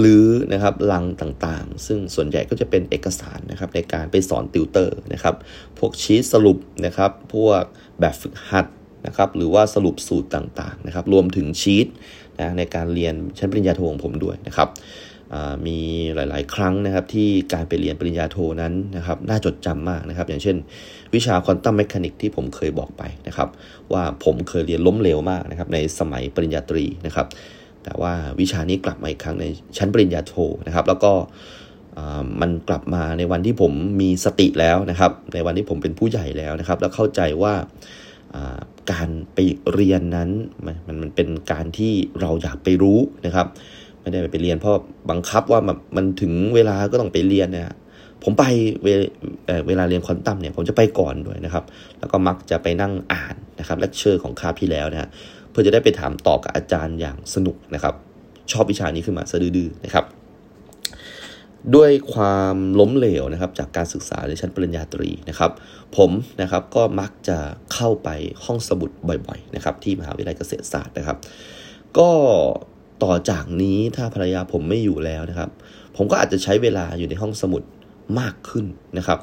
[0.04, 5.34] ลื้อนะครับลังต่างๆ ซึ่งส่วนใหญ่ก็จะเป็นเอกสารนะครับในการไปสอนติวเตอร์นะครับ
[5.78, 7.62] พวกชีตสรุปนะครับ พวก
[8.00, 8.66] แบบฝึกหัด
[9.06, 11.86] นะครับหรือว่าสรุปสูตรต่างๆนะครับ รวมถึงชีต
[12.38, 14.68] นะในการเรียนชั้นปริญญาโทของผมด้วยนะครับ
[15.66, 15.78] มี
[16.14, 20.56] หลาย ๆ ครั้งนะครับที่การไปเรียนปริญญาโทนั้นนะครับน่าจดจำมากนะครับ อย่างเช่น
[21.14, 23.48] วิชา quantum mechanic ที่ผมเคยบอกไปนะครับ
[23.92, 27.26] ว่าผมเคยเรียนล้มเหลวมากนะครับในสมัยปริญญาตรีนะครับ
[27.84, 29.44] แต่ว่าวิชานี้กลับมาอีกครั้งใน
[29.76, 30.34] ชั้นปริญญาโท
[30.66, 31.12] นะครับ แล้วก็
[32.40, 37.54] มันกลับมาในวันที่ผมมีสติแล้วนะครับ ในวันที่ผมเป็นผู้ใหญ่แล้วนะครับ แล้วเข้าใจว่า
[38.92, 39.38] การไป
[39.72, 40.30] เรียนนั้น
[40.66, 43.46] มันมันเป็นการที่เราอยากไปรู้นะครับ
[44.06, 44.74] ไม่ได้ไปเรียนเพราะ
[45.10, 45.60] บังคับว่า
[45.96, 47.74] มันถึงเวลาก็ต้องไปเรียนนะ
[48.24, 48.44] ผมไป
[48.82, 48.88] เว
[49.68, 51.64] เวลาเรียนควอนตัมเนี่ยผมจะไปก่อนด้วยนะครับ
[51.98, 55.10] แล้วก็มักจะไปนั่งอ่านนะครับเลคเชอร์ของคาบที่แล้วนะ
[55.50, 57.94] เพื่อจะได้ไปถามตอบกับอาจารย์อย่างสนุกนะครับ
[58.52, 60.04] ชอบวิชานี้ขึ้นมาซะดื้อนะครับ
[61.76, 65.50] ด้วยความล้มเหลวนะครับ จากการศึกษาในชั้นปริญญาตรีนะครับ
[65.96, 66.10] ผม
[66.42, 67.38] นะครับก็มักจะ
[67.74, 68.08] เข้าไป
[68.44, 71.18] ห้องสมุดบ่อย ๆ นะครับ ที่มหาวิทยาลัยเกษตรศาสตร์นะครับ
[71.98, 72.10] ก็
[73.02, 75.50] ต่อจากนี้ถ้าภรรยาผมไม่อยู่แล้วนะครับ
[75.96, 77.62] ผมก็อาจจะใช้เวลาอยู่ในห้องสมุด
[78.20, 78.66] มากขึ้น
[78.98, 79.18] นะครับ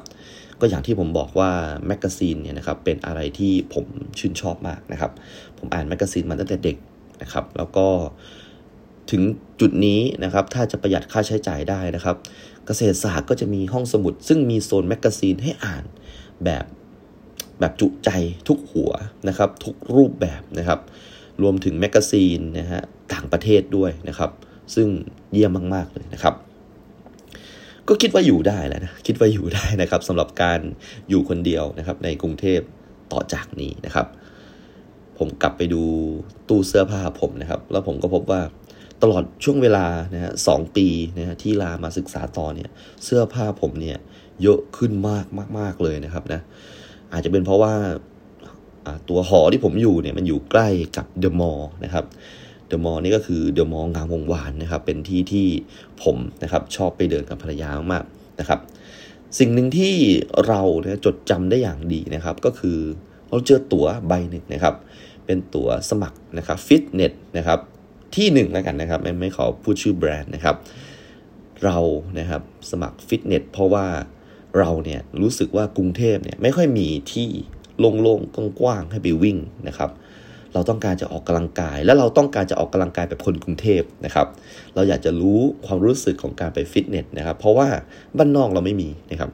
[0.60, 1.50] ก็อย่างที่ผมบอกว่า
[1.86, 3.86] magazine เนี่ยนะครับเป็นอะไรที่ผม
[4.18, 5.12] ชื่นชอบมากนะครับ
[5.58, 6.76] ผมอ่าน magazine มาตั้งแต่เด็ก
[7.22, 7.86] นะครับ แล้วก็
[9.10, 9.22] ถึง
[9.60, 12.16] จุดนี้นะครับถ้าจะประหยัดค่าใช้จ่ายได้นะครับ
[12.66, 15.84] เกษตรศาสตร์ก็จะมีห้องสมุด ซึ่งมีโซน magazine ให้อ่าน
[16.44, 16.64] แบบ
[17.60, 18.10] แบบจุใจ
[18.48, 18.92] ทุกหัว
[19.28, 20.80] นะครับ ทุกรูปแบบนะครับ
[21.42, 24.30] รวมถึง magazine นะฮะ ต่างประเทศด้วยนะครับ
[24.74, 24.88] ซึ่ง
[25.32, 26.34] เยี่ยมมากๆเลยนะครับ
[27.88, 30.60] ก็คิดว่าอยู่ได้แล้วนะคิดว่าอยู่ได้นะครับสำหรับการ
[31.08, 32.60] อยู่คนเดียวนะครับ ในกรุงเทพ
[33.12, 34.06] ต่อจากนี้นะครับ
[35.18, 35.82] ผมกลับไปดู
[36.48, 38.42] ตู้เสื้อผ้าผมนะครับ แล้วผมก็พบว่า
[39.02, 40.86] ตลอดช่วงเวลานะฮะสองปี
[41.18, 42.70] นะฮะที่ลามาศึกษาต่อเนี่ย
[43.04, 43.98] เสื้อผ้าผมเนี่ย
[44.42, 45.26] เยอะขึ้นมาก
[45.58, 46.40] มากๆเลยนะครับนะ
[47.12, 47.74] อาจจะเป็นเพราะว่า
[49.08, 52.04] ตัวหอที่ผมอยู่เนี่ยมันอยู่ใกล้กับเดอะมอลล์นะครับ
[52.66, 55.46] เดอะมอลล์นี่ก็คือเดอะมอลล์งามวงวานนะครับ เป็นที่ที่
[56.02, 58.04] ผมนะครับชอบไปเดินกับภรรยามาก
[58.40, 58.60] นะครับ
[59.38, 59.94] สิ่งหนึ่งที่
[60.46, 62.78] เราเนี่ยจดจำได้อย่างดีนะครับ ก็คือ
[63.28, 64.74] เราเจอตั๋วใบหนึ่งนะครับ
[65.26, 67.58] เป็นตั๋วสมัครนะครับฟิตเนสนะครับ
[68.16, 70.56] ที่หนึ่งแล้วกันนะครับ ไม่ไม่ขอพูดชื่อแบรนด์นะครับ
[71.64, 71.78] เรา
[72.18, 73.86] นะครับสมัครฟิตเนสเพราะว่า
[74.58, 77.28] เราเนี่ยรู้สึกว่ากรุงเทพเนี่ยไม่ค่อยมีที่
[77.78, 79.90] โล่งๆกว้างๆให้ไปวิ่งนะครับ
[80.54, 84.26] เราต้องการจะออกกำลังกาย และเราต้องการจะออกกำลังกายแบบคนกรุงเทพนะครับ
[84.74, 87.68] เราอยากจะรู้ความรู้สึกของการไปฟิตเนสนะครับ เพราะว่า
[88.16, 89.30] บ้านนอกเราไม่มีนะครับ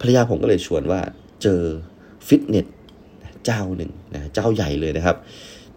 [0.00, 1.00] ภรรยาผมก็เลยชวนว่า
[1.42, 1.60] เจอ
[2.28, 2.66] ฟิตเนส
[3.44, 5.16] เจ้าหนึ่งนะเจ้าใหญ่เลยนะครับ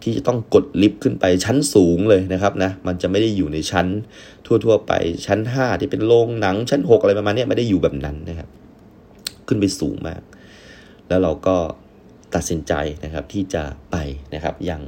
[0.02, 3.86] ที่จะต้องกดลิฟต์ขึ้นไปชั้นสูงเลยนะครับนะมันจะไม่ได้อยู่ในชั้น
[4.46, 4.92] ทั่วๆไป
[5.26, 8.48] ชั้น 5 ที่เป็นโรงหนังชั้น 6 อะไรประมาณนี้ไม่ได้อยู่แบบนั้นนะครับ
[9.48, 10.20] ขึ้นไปสูงมาก
[11.08, 11.56] แล้วเราก็
[12.34, 12.72] ตัดสินใจ
[13.04, 13.96] นะครับที่จะไป
[14.34, 14.82] นะครับยัง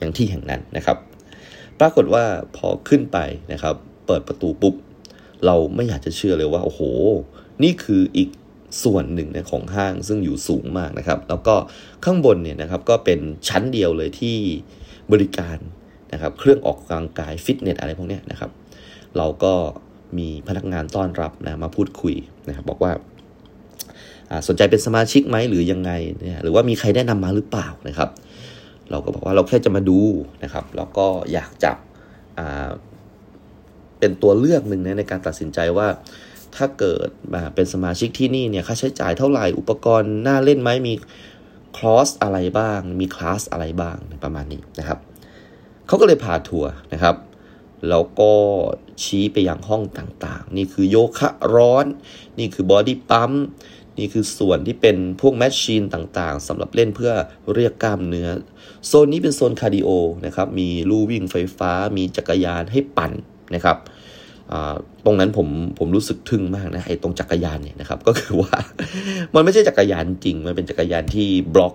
[0.00, 0.98] ยังที่แห่งนั้นนะครับ
[1.80, 2.24] ปรากฏว่า
[2.56, 3.18] พอขึ้นไป
[3.52, 3.74] นะครับ
[4.06, 4.74] เปิดประตูปุ๊บ
[5.46, 6.80] เราไม่อยากจะเชื่อเลยว่าโอ้โห
[7.62, 8.28] นี่คืออีก
[8.84, 11.54] ส่วนหนึ่งนะของห้างซึ่งอยู่สูงมากนะครับ แล้วก็
[12.04, 14.36] ข้างบนเนี่ยนะครับก็เป็นชั้นเดียวเลยที่
[15.12, 15.58] บริการ
[16.12, 18.50] นะครับเครื่องออกกำลังกายฟิตเนสอะไรพวกนี้นะครับ
[19.16, 19.54] เราก็
[20.18, 22.14] มีพนักงานต้อนรับนะมาพูดคุย
[22.48, 22.92] นะครับบอกว่า
[24.48, 28.08] สนใจเป็นสมาชิกไหมหรือยังไงเนี่ยหรือว่ามีใครแนะนำมาหรือเปล่านะครับ
[28.90, 30.00] เราก็บอกว่าเราแค่จะมาดู
[30.44, 31.72] นะครับ แล้วก็อยากจะ
[33.98, 35.88] เป็นตัวเลือกหนึ่งนะในการตัดสินใจว่า
[36.56, 40.94] ถ้าเกิดมาเป็นสมาชิกที่นี่เนี่ยค่าใช้จ่ายเท่าไหร่อุปกรณ์น่าเล่นไหมมี
[41.76, 44.98] คอร์สอะไรบ้าง มีคลาสอะไรบ้างประมาณนี้นะครับ
[45.86, 47.16] เขาก็เลยพาทัวร์นะครับ
[47.88, 48.32] แล้วก็
[49.02, 51.86] ชี้ไปยังห้องต่างๆ นี่คือโยคะร้อน
[52.38, 53.32] นี่คือ body pump
[54.00, 57.12] นี่คือส่วนที่เป็นพวก machine ต่างๆสำหรับเล่นเพื่อ
[57.54, 58.28] เรียกกล้ามเนื้อ
[58.86, 59.88] โซนนี้เป็นโซน cardio
[60.26, 63.12] นะครับ มีลู่วิ่งไฟฟ้า มีจักรยานให้ปั่น
[63.54, 63.78] นะครับ
[65.04, 68.54] ตรงนั้นผมผมรู้สึกทึ่งมากนะไอ้ตรงจักรยานเนี่ยนะครับ ก็คือว่า
[69.34, 71.74] มันไม่ใช่จักรยานจริง มันเป็นจักรยานที่บล็อก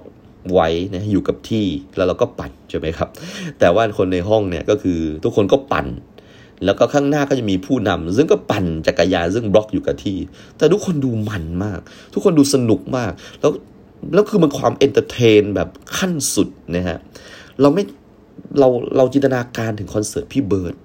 [0.54, 1.66] ไว้นะอยู่กับที่
[1.98, 3.10] แล้วเราก็ปั่นใช่ไหมครับ
[3.60, 5.88] แต่ว่าคนในห้องเนี่ยก็คือทุกคนก็ปั่น
[6.66, 10.18] แล้วก็ข้างหน้าก็จะมีผู้นำซึ่งก็ปั่นจักรยานซึ่งบล็อกอยู่กับที่
[10.58, 11.80] แต่ทุกคนดูมันมาก
[12.14, 13.52] ทุกคนดูสนุกมาก แล้ว
[14.14, 16.98] แล้วคือมันความ entertain แบบขั้นสุดนะฮะ
[17.62, 17.84] เราไม่
[18.60, 20.76] เราเราจินตนาการถึงคอนเสิร์ตพี่เบิร์ด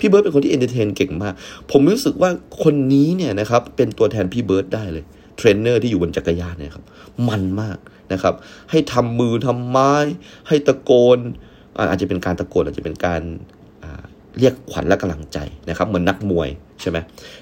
[0.00, 1.34] พี่เบิร์ดเป็นคนที่ entertain เก่งมาก
[1.70, 2.30] ผมรู้สึกว่า
[2.62, 5.04] คนนี้เนี่ยนะครับเป็นตัวแทนพี่เบิร์ดได้เลย
[5.36, 6.84] เทรนเนอร์ที่อยู่บนจักรยานเนี่ยครับ
[7.28, 7.78] มันมาก
[8.12, 8.34] นะครับ
[8.70, 9.94] ให้ทำมือทำไม้
[10.48, 11.18] ให้ตะโกน
[11.90, 13.22] อาจจะเป็นการตะโกนอาจจะเป็นการ
[14.38, 15.38] เรียกขวัญและกำลังใจ
[15.68, 16.48] นะครับเหมือนนักมวย
[16.80, 16.98] ใช่ไหม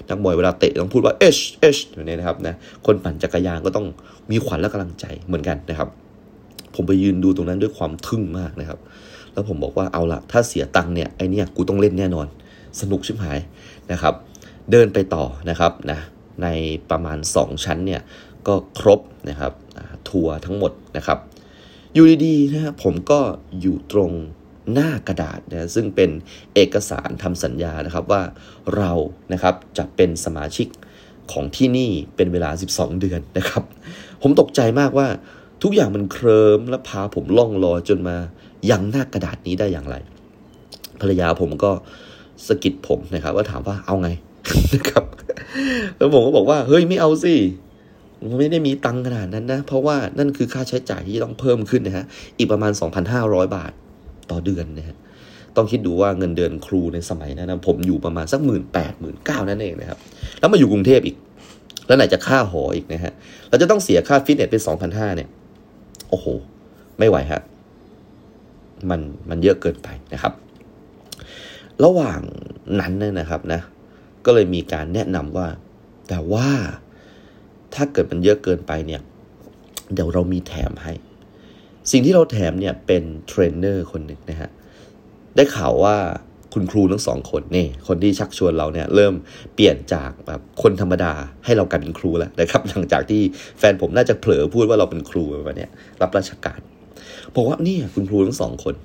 [0.09, 3.85] นักมวยเวลาเตะต้องพูดว่าเอชเอชอย่างนี้นะครับนะคนปั่นจักรยานก็ต้อง
[4.31, 5.89] มีขวัญและกำลังใจเหมือนกันนะครับ
[6.75, 8.79] ผมไปยืนดูตรงนั้นด้วยความทึ่งมากนะครับ
[9.33, 12.27] แล้วผมบอกว่าเอาละถ้าเสียตังค์เนี่ยไอเนี่ยกูต้องเล่นแน่นอน
[12.81, 13.39] สนุกชิบหาย
[13.91, 14.13] นะครับ
[14.71, 15.99] เดินไปต่อนะครับนะ
[16.43, 16.47] ใน
[16.89, 18.01] ประมาณ 2 ชั้นเนี่ย
[18.47, 19.53] ก็ครบนะครับ
[20.09, 21.17] ทัวร์ทั้งหมดนะครับ
[21.93, 23.19] อยู่ดีๆนะครับผมก็
[23.61, 24.11] อยู่ตรง
[24.73, 26.09] หน้ากระดาษนะซึ่งเป็น
[26.55, 28.21] เอกสารทำสัญญานะครับว่า
[28.75, 28.91] เรา
[29.33, 30.67] นะครับจะเป็นสมาชิก
[31.31, 33.63] ของที่นี่เป็นเวลา 12 เดือนนะครับ
[34.21, 35.07] ผมตกใจมากว่า
[35.63, 38.17] ทุกอย่างมันเคลิมและพาผมล่องลอยจนมา
[38.71, 39.95] ยังหน้ากระดาษนี้ได้อย่างไร
[41.01, 41.71] ภรรยาผมก็
[42.47, 44.09] สกิดผมนะครับ ว่าถามว่าเอาไง
[44.75, 45.05] นะครับ
[45.97, 47.35] แล้วผมก็บอกว่าเฮ้ยไม่เอาสิ
[48.37, 52.05] ไม่ได้มีตังขนาดนั้นนะ เพราะว่านั่นคือค่าใช้จ่ายที่ต้องเพิ่มขึ้นนะฮะ
[52.37, 52.71] อีกประมาณ
[53.13, 53.71] 2,500 บาท
[54.31, 54.97] ต่อเดือนนะฮะ
[55.55, 59.99] ต้องคิดดูว่าเงินเดือนครูในสมัยนั้นนะผมอยู่ประมาณสักหมื่นแปดหมื่นเก้านั่นเองนะครับ
[60.39, 61.15] แล้วมาอยู่กรุงเทพอีก
[61.87, 63.13] แล้วไหนจะค่าหออีกนะฮะ
[63.49, 65.29] เราจะต้องเสียค่าฟิตเนสเป็นสองพันห้าเนี่ย
[66.09, 66.25] โอ้โห
[66.99, 67.41] ไม่ไหวฮะ
[68.89, 70.33] มันมันเยอะเกินไปนะครับ
[71.83, 72.21] ระหว่าง
[72.79, 73.61] นั้นเนี่ยนะครับนะ
[74.25, 75.47] ก็เลยมีการแนะนำว่า
[76.07, 76.49] แต่ว่า
[77.73, 79.01] ถ้าเกิดมันเยอะเกินไปเนี่ย
[79.93, 80.93] เดี๋ยวเรามีแถมให้
[81.91, 84.49] สิ่งที่เราแถมเนี่ยเป็นเทรนเนอร์คนหนึ่งนะฮะ
[85.35, 85.95] ได้ข่าวว่า
[86.53, 89.13] คุณครูทั้งสองคนนี่คนที่ชักชวนเราเนี่ยเริ่ม
[89.55, 91.13] เปลี่ยนจากแบบคนธรรมดา
[91.45, 93.21] ให้เรากลายเป็นครูแล้วนะครับหลังจากที่
[93.59, 95.67] แฟนผมน่าจะเผลอพูดว่าเราเป็นครูแบบนี้
[96.01, 96.59] รับราชการ
[97.35, 98.75] บอกว่านี่คุณครูทั้งสองคน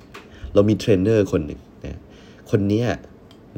[0.53, 1.99] เรามีเทรนเนอร์คนหนึ่งนะ
[2.51, 2.83] คนนี้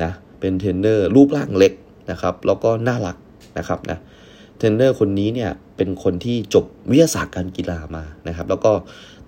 [0.04, 1.74] นะเป็นเทรนเนอร์รูปร่างเล็ก
[2.12, 3.18] นะครับแล้วก็น่ารัก
[3.58, 3.98] นะครับนะ
[4.58, 8.72] เทรนเนอร์คนนี้เนี่ยเป็นคนที่จบวิทยาศาสตร์การกีฬามานะครับ แล้วก็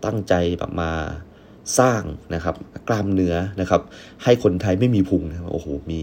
[0.06, 0.92] ตั้งใจแบบมา
[1.80, 2.02] สร้าง
[2.36, 2.56] นะครับ
[2.88, 3.82] กล้ามเนื้อนะครับ
[4.24, 6.02] ให้คนไทยไม่มีพุงนะโอ้โหมี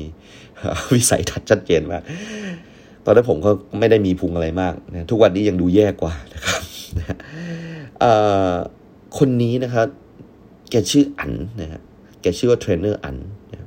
[0.94, 2.02] วิสัยทัศน์ชัดเจนมาก
[3.04, 6.60] ตอนนั้นผมก็ไม่ได้มีพุงอะไรมากนะทุกวันนี้ยังดูแย่กว่านะครับ
[9.18, 9.86] คนนี้นะครับ
[10.70, 11.82] แกชื่ออ้นนะฮะ
[12.22, 13.16] แกชื่อว่าเทรนเนอร์อ้น
[13.50, 13.58] นะ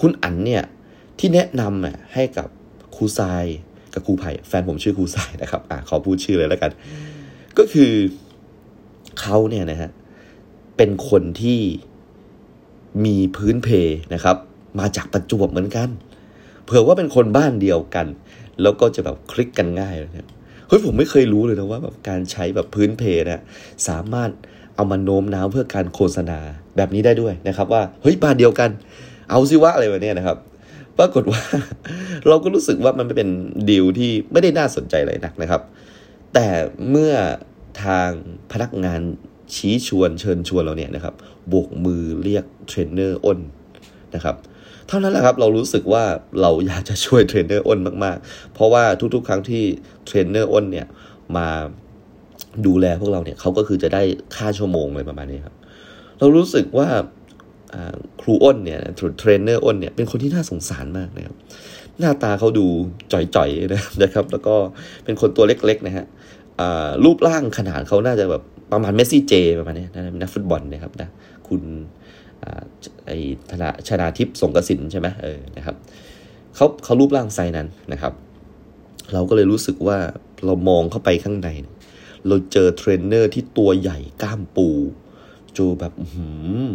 [0.00, 0.62] คุณอ้นเนี่ย
[1.18, 2.48] ที่แนะนำอะให้กับ
[2.96, 3.44] ครูทราย
[3.94, 6.70] กับครูไผ่แฟนผมชื่อครูทรายนะครับอ่าขอพูดชื่อเลยแล้วกัน
[7.58, 7.92] ก็คือ
[9.20, 9.90] เขาเนี่ยนะฮะ
[10.76, 11.60] เป็นคนที่
[13.04, 13.68] มีพื้นเพ
[14.14, 14.36] นะครับ
[14.80, 15.88] มาจากประจวบเหมือนกัน
[16.64, 18.06] เผื่อว่าเป็นคนบ้านเดียวกัน
[18.62, 20.10] แล้วก็จะแบบคลิกกันง่ายเลย
[20.68, 23.42] เฮ้ยผมไม่เคยรู้เลยนะว่าแบบการใช้แบบพื้นเพนะ
[23.88, 24.30] สามารถ
[24.76, 26.38] เอามาโน้มน้าวเพื่อการโฆษณา
[26.76, 28.70] แบบนี้ได้ด้วยนะครับว่าเฮ้ยบ้านเดียวกัน
[29.30, 30.36] เอาซิวะอะไรแบบนี้นะครับ
[30.98, 31.42] ปรากฏว่า
[32.28, 33.28] เราก็รู้สึกว่ามันไม่เป็น
[33.70, 35.62] ดีลที่ไม่ได้น่าสนใจอะไรนักนะครับ
[36.34, 36.46] แต่
[36.90, 37.12] เมื่อ
[37.82, 38.10] ทาง
[38.52, 39.00] พนักงาน
[39.54, 41.14] ชี้ชวนเชิญชวนเราเนี่ยนะครับ
[41.48, 43.38] โบกมือเรียกเทรนเนอร์อ้น
[44.14, 44.36] นะครับ
[44.88, 46.04] เท่านั้นแหละครับเรารู้สึกว่า
[46.40, 48.84] เราอยากจะช่วยเทรนเนอร์อ้นมากๆ เพราะว่า
[49.14, 49.62] ทุกๆ ครั้งที่
[50.06, 50.86] เทรนเนอร์อ้นเนี่ย
[51.36, 51.48] มา
[52.66, 54.02] ดูแลพวกเราเนี่ยเขาก็คือจะได้
[54.36, 55.54] ค่าชั่วโมงเลยประมาณนี้ครับ
[56.18, 56.88] เรารู้สึกว่า
[58.20, 58.80] ครูอ้นเนี่ย
[59.18, 61.36] เทรนเนอร์อ้นเนี่ยเป็นคนที่น่าสงสารมากนะครับ
[61.98, 62.66] หน้าตาเขาดู
[63.12, 64.54] จ๋อยๆนะครับ แล้วก็
[65.04, 66.06] เป็นคนตัวเล็กๆนะฮะ
[67.04, 68.42] รูปร่างขนาดเขาน่าจะแบบ
[68.72, 71.08] ประมาณเมสซี่เจประมาณนี้นะนักฟุตบอลนะครับนะ
[71.48, 71.62] คุณ
[73.06, 73.10] ไอ
[73.50, 75.76] ธนาชนาธิปสรงกระสินธ์ใช่ไหมเออนะครับ
[76.56, 78.12] เขาเขารูปร่างไซส์นั้นนะครับ
[79.12, 79.98] เราก็เลยรู้สึกว่า
[80.44, 81.48] เรามองเข้าไปข้างใน
[82.28, 84.68] เราเจอเทรนเนอร์ที่ตัวใหญ่กล้ามปู
[85.56, 86.26] จูแบบหื
[86.68, 86.70] ม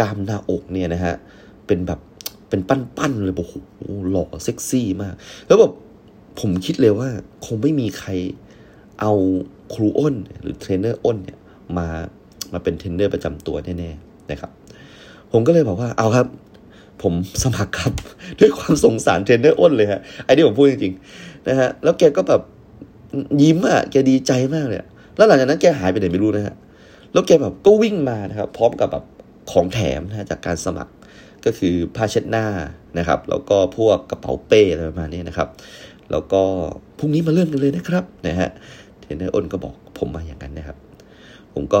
[0.00, 1.14] กล้ามหน้าอกเนี่ยนะฮะ
[1.66, 2.00] เป็นแบบ
[2.48, 3.54] เป็นปั้นๆเลยโอ้โห
[4.10, 5.14] หล่อเซ็กซี่มาก
[5.46, 5.72] แล้วแบบ
[6.40, 7.08] ผมคิดเลยว่า
[7.46, 8.10] คงไม่มีใคร
[9.00, 9.12] เอา
[9.74, 11.38] ครูอ้น หรือเทรนเนอร์อ้นเนี่ย
[11.78, 11.88] มา
[12.52, 14.50] มาเป็นเทรนเนอร์ประจำตัวแน่ๆนะครับ
[15.32, 16.26] ผมก็เลยบอกว่าเอาครับ
[17.02, 17.92] ผมสมัครครับ
[18.40, 22.42] ด้วยความสงสารเทรนเนอร์อ้นเลยฮะไอ้นี่ผมพูดจริงๆนะฮะแล้วแกก็แบบ
[23.42, 24.78] ยิ้มอะแกดีใจมากเลย
[25.16, 26.54] แล้วหลังจากนั้นแกหายไปไหนไม่รู้นะฮะ
[27.12, 29.04] แล้วแกแบบก็วิ่งมานะครับ พร้อมกับแบบ
[29.50, 30.92] ของแถมนะจากการสมัคร
[31.44, 32.46] ก็คือผ้าเช็ดหน้า
[32.98, 35.48] นะครับ แล้วก็พวกกระเป๋าเป้อะไรประมาณนี้นะครับ
[36.10, 36.42] แล้วก็
[36.98, 38.50] พรุ่งนี้มาเริ่มกันเลยนะครับนะฮะ
[39.02, 40.76] เทรนเนอร์อ้นก็บอกผมมาอย่างนั้นนะครับ
[41.54, 41.76] ผมก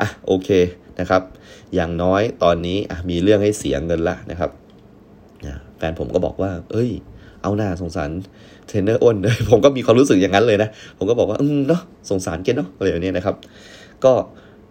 [0.00, 0.48] อะโอเค
[1.00, 1.22] นะครับ
[1.74, 4.50] อย่างน้อยตอนนี้อะมีเรื่องให้เสียเงินละนะครับ
[5.78, 6.90] แฟนผมก็บอกว่า เอ้ย
[7.42, 8.10] เอาน่าสงสาร
[8.66, 10.68] เทรนเนอร์อ้นเลยผมก็มีความรู้สึกอย่างนั้นเลยนะ
[10.98, 13.36] ผมก็บอกว่า อืมเนาะสงสารแกเนาะอะไรแบบนี้นะครับ
[14.04, 14.12] ก็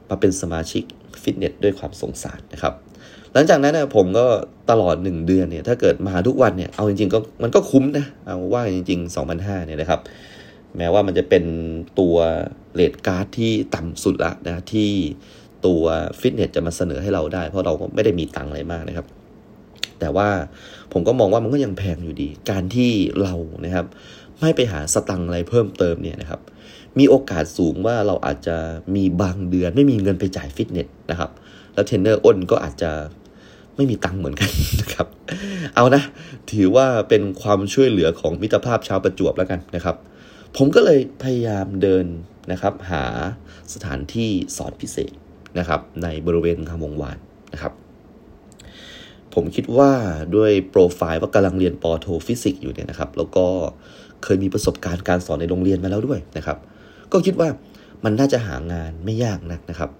[0.09, 0.83] มาเป็นสมาชิก
[1.21, 2.73] ฟิตเนสด้วยความสงสารนะครับ
[3.33, 4.25] หลังจากนั้นนะผมก็
[4.69, 9.99] ตลอด 1 เดือนเนี่ย ถ้าเกิดมาทุกวันเนี่ย เอาจริงๆก็มันก็คุ้มนะ เอาว่าจริง ๆ 2,500เนี่ยนะครับ
[10.77, 11.43] แม้ว่ามันจะเป็น
[11.99, 12.15] ตัว
[12.73, 14.91] rate card ที่ต่ำสุดละนะที่
[15.65, 15.83] ตัว
[16.19, 19.07] ฟิตเนสจะมาเสนอให้เราได้ เพราะเราก็ไม่ได้มีตังอะไรมากนะครับ
[19.99, 20.29] แต่ว่า
[20.93, 22.91] ผมก็มองว่ามันก็ยังแพงอยู่ดี การที่
[23.23, 23.33] เรา
[23.65, 23.85] นะครับ
[24.39, 26.41] ไม่ไปหาสตางค์อะไรเพิ่มเติมเนี่ยนะครับ
[26.99, 28.57] มีโอกาสสูงว่าเราอาจจะ
[28.95, 31.31] มีบางเดือนไม่มีเงินไปจ่ายฟิตเนสนะครับ
[31.73, 32.91] แล้วเทรนเนอร์อ้นก็อาจจะ
[33.75, 35.07] ไม่มีตังค์เหมือนกันนะครับ
[35.75, 36.03] เอานะ
[36.51, 39.95] ถือว่าเป็นความช่วยเหลือของมิตรภาพชาวประจวบแล้วกันนะครับ
[40.55, 42.05] ผมก็เลยพยายามเดิน
[42.51, 43.03] นะครับ หา
[43.73, 45.13] สถานที่สอนพิเศษ
[45.59, 47.17] นะครับ ในบริเวณงามวงศ์วาน
[47.53, 47.73] นะครับ
[49.33, 49.91] ผมคิดว่า
[50.35, 53.45] ด้วยโปรไฟล์ว่ากำลังเรียนป.โทฟิสิกส์อยู่เนี่ยนะครับ แล้วก็
[54.23, 56.57] เคยมีประสบการณ์การสอนในโรงเรียนมาแล้วด้วยนะครับ
[57.11, 57.49] ก็คิดว่า
[58.03, 59.91] มันน่าจะหางานไม่ยากนักนะครับ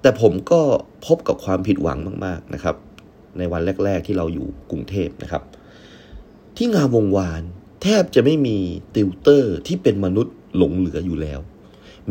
[0.00, 0.60] แต่ผมก็
[1.06, 2.76] พบกับความผิดหวังมาก ๆนะครับ
[3.38, 5.42] ในวันแรก ๆ ที่เราอยู่กรุงเทพนะครับ
[6.56, 7.42] ที่งามวงศ์วาน
[7.86, 8.56] แทบจะไม่มี
[8.94, 11.40] ติวเตอร์ที่เป็นมนุษย์หลงเหลืออยู่แล้ว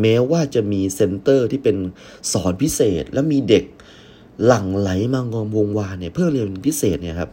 [0.02, 1.76] แม้ว่าจะมีเซ็นเตอร์ที่เป็น
[2.32, 3.64] สอนพิเศษและมีเด็ก
[4.46, 7.30] หลั่งไหลมางามวงศ์วานเนี่ยเพื่อเรียนพิเศษเนี่ยครับ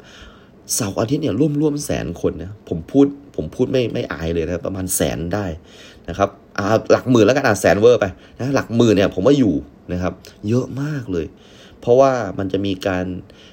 [0.75, 5.47] เสาร์อาทิตย์เนี่ยร่วมร่วมแสนคนนะผมพูดผมพูดไม่ไม่อายเลยนะประมาณแสนได้
[6.09, 6.29] นะครับ
[6.93, 8.07] หลักหมื่นแล้วกันอะแสนเวอร์ไป
[8.39, 9.55] นะหลักหมื่นเนี่ยผมว่าอยู่
[9.93, 10.13] นะครับ
[10.49, 11.27] เยอะมากเลย
[11.81, 13.07] เพราะว่ามันจะมีการ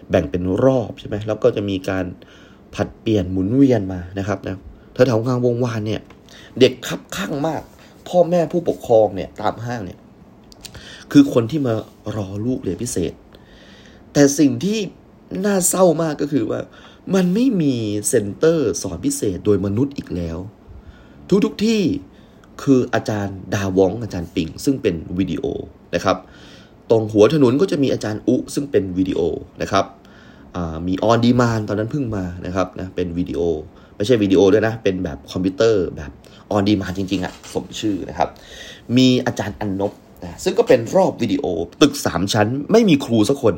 [0.10, 2.06] แบ่งเป็นรอบใช่ไหมแล้วก็จะมีการ
[2.76, 4.58] ผัดเปลี่ยนหมุนเวียนมานะครับนะ
[5.07, 6.01] แถวงามวงศ์วานเนี่ย
[6.60, 7.62] เด็กคับคั่งมาก
[8.07, 9.99] พ่อแม่ผู้ปกครองเนี่ยตามห้างเนี่ย
[11.12, 11.73] คือคนที่มา
[12.15, 13.13] รอลูกเรียนพิเศษ
[14.13, 14.79] แต่สิ่งที่
[15.45, 16.62] น่าเศร้ามากก็คือว่า
[17.15, 17.75] มันไม่มี
[18.10, 20.38] เซ็นเตอร์สอนพิเศษโดยมนุษย์อีกแล้ว
[21.29, 21.81] ทุกทุกที่
[22.63, 25.43] คืออาจารย์ดาว้องก์อาจารย์ปิง ซึ่งเป็นวิดีโอ
[25.95, 26.17] นะครับ
[26.89, 29.19] ตรงหัวถนนก็จะมีอาจารย์อุซึ่งเป็นวิดีโอ
[29.62, 29.86] นะครับ
[30.88, 33.41] มีออนดีมานตอนนั้นเพิ่งมานะครับนะเป็นวิดีโอ
[33.97, 36.12] ไม่ใช่วิดีโอด้วยนะ เป็นแบบคอมพิวเตอร์แบบ
[36.51, 38.29] ออนดีมานจริง ๆอะสมชื่อนะครับ
[38.97, 39.91] มีอาจารย์อันนบ
[40.23, 41.45] นะซึ่งก็เป็นรอบวิดีโอ
[41.81, 43.55] ตึกสามชั้น ไม่มีครูสักคน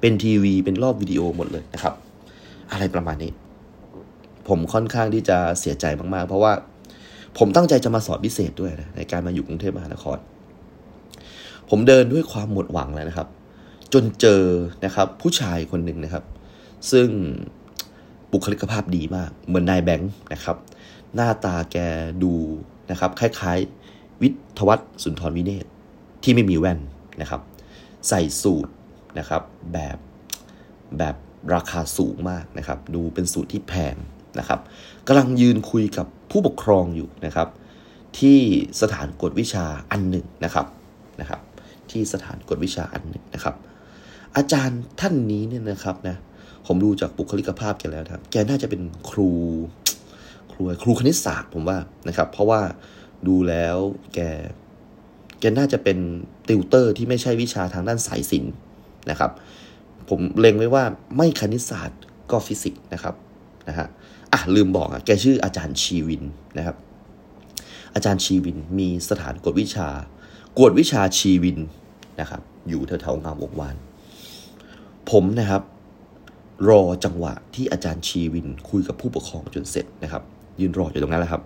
[0.00, 1.94] เป็นทีวี เป็นรอบวิดีโอหมดเลยนะครับ
[2.72, 3.32] อะไรประมาณนี้
[4.48, 6.52] ผมค่อนข้างที่จะเสียใจมากๆ เพราะว่า
[7.38, 10.18] ผมตั้งใจจะมาสอนพิเศษด้วยนะในการมาอยู่กรุงเทพมหานคร
[11.70, 13.28] ผมเดินด้วยความหมดหวังแล้วนะครับ
[13.92, 14.42] จนเจอ
[14.84, 16.24] นะครับ ผู้ชายคนหนึ่งนะครับ
[16.92, 17.08] ซึ่ง
[18.34, 20.56] บุคลิกภาพดีมาก เหมือนนายแบงค์นะครับ
[21.14, 21.76] หน้าตาแก
[22.22, 22.34] ดู
[22.90, 25.66] นะครับคล้ายๆ วิทวัฒน์สุนทรวิเนศ
[26.22, 26.78] ที่ไม่มีแว่น
[27.20, 27.40] นะครับ
[28.08, 28.72] ใส่สูตร
[29.18, 29.42] นะครับ
[29.72, 29.98] แบบ
[30.98, 31.16] แบบ
[31.54, 33.94] ราคาสูงมากนะครับ ดูเป็นสูตรที่แพง
[34.38, 34.60] นะครับ
[35.06, 37.48] กำลังยืนคุยกับผู้ปกครองอยู่นะครับ
[38.18, 38.38] ที่
[38.80, 40.66] สถานกวดวิชาอันหนึ่งนะครับ
[41.20, 41.40] นะครับ
[41.90, 43.54] ที่สถานกวดวิชาอันหนึ่งนะครับ
[44.36, 46.16] อาจารย์ท่านนี้เนี่ยนะครับนะ
[46.66, 49.30] ผมดูจากบุคลิกภาพแกแล้วครับ แกน่าจะเป็นครู
[50.52, 52.60] ครูครูคณิตศาสตร์ผมว่านะครับ เพราะว่า
[53.28, 53.76] ดูแล้ว
[54.14, 54.20] แก
[55.40, 55.98] แกน่าจะเป็น
[56.48, 58.54] ติวเตอร์ที่ไม่ใช่วิชาทางด้านสายศิลป์
[59.10, 59.30] นะครับ
[60.08, 60.84] ผมเล็งไว้ว่า
[61.16, 62.00] ไม่คณิตศาสตร์
[62.30, 63.14] ก็ฟิสิกส์นะครับ
[63.68, 63.88] นะฮะ
[64.32, 66.22] อะลืมบอกอะแกชื่ออาจารย์ชีวิน
[66.58, 66.76] นะครับ
[67.94, 69.88] อาจารย์ชีวินมีสถานกวดวิชา
[70.58, 71.58] กวดวิชาชีวิน
[72.20, 73.76] นะครับ อยู่แถวๆงามวงวาน
[75.10, 75.62] ผมนะครับ
[76.68, 80.22] รอจังหวะที่อาจารย์ชีวินคุยกับผู้ปกครองจนเสร็จนะครับ
[80.60, 81.42] ยืนรออยู่ตรงนั้นแหละครับ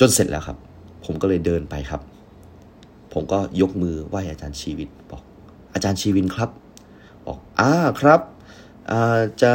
[0.00, 0.56] จนเสร็จแล้วครับ
[1.04, 2.00] ผมก็เลยเดินไปครับ
[3.12, 5.22] ผมก็ยกมือไหว้อาจารย์ชีวินบอก
[5.74, 6.50] อาจารย์ชีวินครับ
[7.26, 8.20] บอกอ่าครับ
[9.42, 9.54] จะ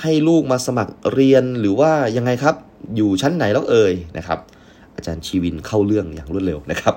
[0.00, 2.54] ให้ลูกมาสมัครเรียนหรือว่ายังไงครับ
[2.96, 4.38] อยู่ชั้นไหนแล้วเอ่ยนะครับ
[4.96, 6.94] อาจารย์ชีวินเข้าเรื่องอย่างรวดเร็วนะครับ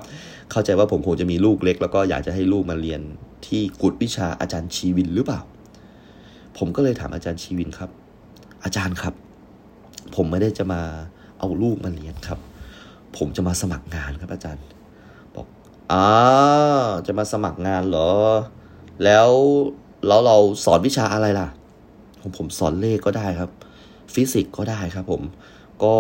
[0.52, 3.02] เข้าใจว่าผมคงจะมีลูกเล็ก แล้วก็อยากจะให้ลูกมาเรียน
[3.48, 5.42] ที่กุฎวิชาอาจารย์ชีวินหรือเปล่า
[6.58, 7.90] ผมก็เลยถามอาจารย์ชีวินครับ
[8.64, 9.14] อาจารย์ครับ
[10.16, 10.82] ผมไม่ได้จะมา
[11.40, 12.40] เอาลูกมาเรียนครับ
[13.18, 14.64] ผมจะมาสมัครงานครับอาจารย์
[15.36, 15.48] บอก
[15.92, 16.08] อ่า
[17.08, 18.12] จะมาสมัครงานเหรอ
[19.04, 19.30] แล้ว
[20.08, 21.48] แล้วเราสอนวิชาอะไรล่ะ
[22.22, 23.50] ผมผมสอนเลขก็ได้ครับ
[24.14, 25.22] ฟิสิกส์ก็ได้ครับผม
[25.84, 25.96] ก็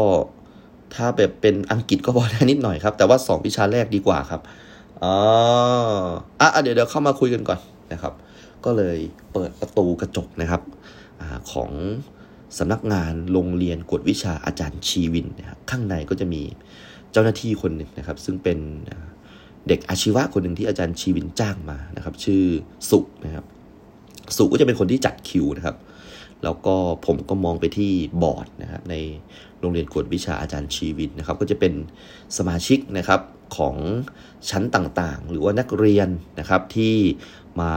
[0.93, 4.41] ถ้าแบบเป็นอังกฤษก็พอได้นิดหน่อยครับ แต่ว่าสองวิชาแรกดีกว่าครับ
[5.03, 5.15] อ๋อ
[6.39, 7.59] อะเดี๋ยวเดี๋ยวเข้ามาคุยกันก่อน
[7.91, 8.13] นะครับ
[8.65, 8.99] ก็เลย
[9.33, 10.61] เปิดประตูกระจกนะครับ
[11.21, 11.71] อของ
[12.57, 16.41] สำนักงานโรงเรียนกวดวิชาอาจารย์ชีวินนะครับข้างในก็จะมี
[17.11, 18.59] เจ้าหน้าที่คนหนึ่งนะครับ ซึ่งเป็น
[19.67, 22.43] เด็กอาชีวะคนหนึ่งที่อาจารย์ชีวินจ้างมานะครับ ชื่อ
[22.89, 23.45] สุนะครับ
[24.37, 25.77] สุก็จะเป็นคนที่จัดคิวนะครับ
[26.43, 26.75] แล้วก็
[27.05, 27.91] ผมก็มองไปที่
[28.23, 28.95] บอร์ดนะครับใน
[29.59, 31.73] โรงเรียนกวดวิชาอาจารย์ชีวินนะครับ ก็จะเป็น
[32.37, 33.21] สมาชิกนะครับ
[33.57, 33.75] ของ
[34.49, 36.95] ชั้นต่างๆ หรือว่านักเรียนนะครับที่
[37.61, 37.73] มา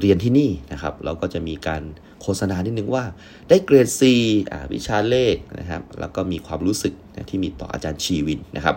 [0.00, 1.82] เรียนที่นี่นะครับแล้วก็จะมีการ
[2.22, 3.04] โฆษณานิดนึงว่า
[3.48, 4.00] ได้เกรด C
[4.52, 8.76] อ่าวิชาเลขนะครับแล้วก็มีความรู้สึกนะที่มีต่ออาจารย์ชีวินนะครับ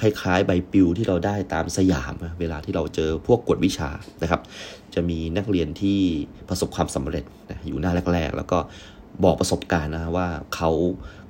[0.00, 3.90] คล้ายๆ ใบปลิวที่เราได้ตามสยาม เวลาที่เราเจอพวกกฎวิชา
[4.22, 4.40] นะครับ
[4.94, 5.98] จะมีนักเรียนที่
[6.48, 8.58] ประสบความสำเร็จนะอยู่หน้าแรก ๆ แล้วก็
[9.24, 10.70] บอกประสบการณ์นะว่าเขา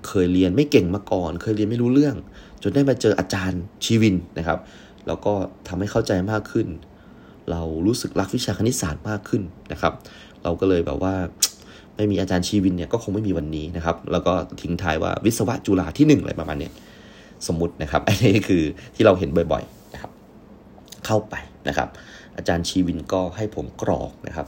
[0.07, 2.17] เคยเรียนไม่เก่งมาก่อน เคยเรียนไม่รู้เรื่อง
[2.63, 4.59] จนได้มาเจออาจารย์ชีวินนะครับ
[5.07, 5.33] แล้วก็
[5.69, 6.67] ทำให้เข้าใจมากขึ้น
[7.51, 9.93] เรารู้สึกรักวิชาคณิตศาสตร์มากขึ้นนะครับ
[10.43, 11.15] เราก็เลยแบบว่า
[11.97, 16.71] ไม่มีอาจารย์ชีวินเนี่ยก็คงไม่มีวันนี้นะครับ แล้วก็ทิ้งท้ายว่าวิศวะจุฬาที่หนึ่งอะไรประมาณนี้
[17.47, 18.63] สมมุตินะครับ อันนี้คือ
[18.95, 20.11] ที่เราเห็นบ่อยๆนะครับ
[21.07, 21.35] เข้าไป
[21.69, 21.89] นะครับ
[22.37, 24.47] อาจารย์ชีวินก็ให้ผมกรอกนะครับ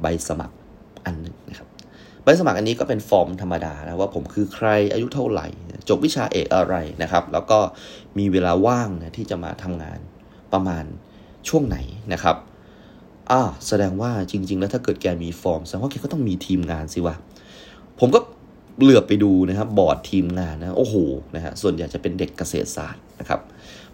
[0.00, 0.56] ใบสมัคร
[1.04, 1.68] อันหนึ่งนะครับ
[2.24, 5.46] ใบสมัครอันนี้ก็เป็นฟอร์มธรรมดานะว่าผมคือใครอายุเท่าไหร่
[5.88, 7.58] จบวิชาเอกอะไรนะครับ แล้วก็
[8.18, 9.98] มีเวลาว่างนะที่จะมาทำงาน
[10.52, 10.84] ประมาณ
[11.48, 11.78] ช่วงไหน
[12.12, 12.36] นะครับ
[13.30, 17.14] อ่าแสดงว่าจริง ๆ แล้วถ้าเกิดแกมีฟอร์มแสดงว่าแกก็ต้องมีทีมงานสิวะ
[18.00, 18.20] ผมก็
[18.80, 20.94] เหลือบไปดูนะครับบอร์ดทีมงานนะโอ้โห
[21.34, 23.40] นะฮะส่วนใหญ่จะเป็นเด็กเกษตรศาสตร์นะครับ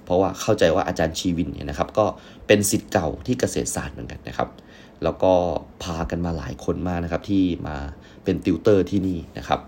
[0.05, 2.07] เพราะว่าเข้าใจว่าอาจารย์ชีวินเนี่ยนะครับ ก็
[2.47, 4.49] เป็นศิษย์เก่าที่เกษตรศาสตร์เหมือนกันนะครับ
[5.05, 5.33] แล้วก็
[5.83, 7.77] พากันมาหลายคนมากนะครับที่มา
[8.25, 9.61] เป็นติวเตอร์ที่นี่นะครับ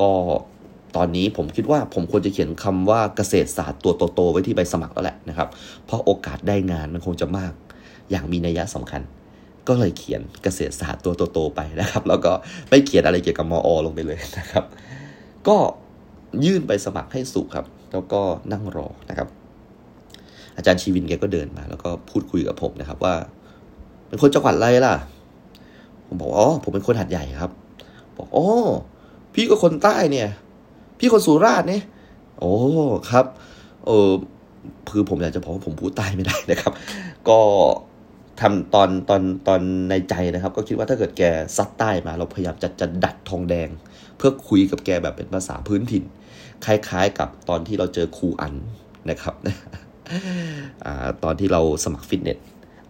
[0.00, 0.12] ก็
[0.96, 5.48] ตอนนี้ผมคิดว่าผมควรจะเขียนคำว่าเกษตรศาสตร์ตัวโตๆไว้ที่ใบสมัครแล้วแหละนะครับ
[5.86, 7.52] เพราะโอกาสได้งานมันคงจะมาก
[8.10, 9.02] อย่างมีนัยสำคัญ
[9.68, 12.32] ก็เลยเขียนเกษตรศาสตร์ตัวโตๆไปนะครับ แล้วก็
[12.68, 14.64] ไม่เขียนอะไรเกี่ยวกับมอ ลงไปเลยนะครับ
[15.48, 15.56] ก็
[16.44, 18.20] ยื่นไปสมัครให้สุครับ แล้วก็
[18.52, 19.28] นั่งรอนะครับ
[20.56, 23.14] อาจารย์ชีวินแกก็เดินมา แล้วก็พูดคุยกับผมนะครับ ว่า
[24.08, 24.94] เป็นคนจังหวัดอะไรล่ะ
[26.06, 27.50] ผมบอกอ๋อผมเป็นคนหัดใหญ่ครับ
[28.16, 28.46] บอกอ๋อ
[29.34, 30.28] พี่ก็คนใต้เนี่ย
[31.00, 31.82] พี่คนสุราษฎร์เนี่ย
[32.40, 32.52] โอ้
[33.10, 33.26] ครับ
[33.86, 34.10] เออ
[34.90, 36.72] คือผมอยากจะบอกว่าผมพูดใต้ไม่ได้นะครับ
[37.28, 37.40] ก็
[38.40, 41.22] ทำตอนตอนตอนในใจนะครับ ก็คิดว่าถ้าเกิดแก
[41.56, 43.68] ซัดใต้มา เราพยายามจะจะดัดทองแดง
[44.16, 46.04] เพื่อคุยกับแกแบบเป็นภาษาพื้นถิ่น
[46.64, 48.54] คล้ายๆกับตอนที่เราเจอครูอัน
[49.10, 49.34] นะครับ
[50.84, 50.86] อ
[51.24, 52.38] ตอนที่เราสมัครฟิตเนส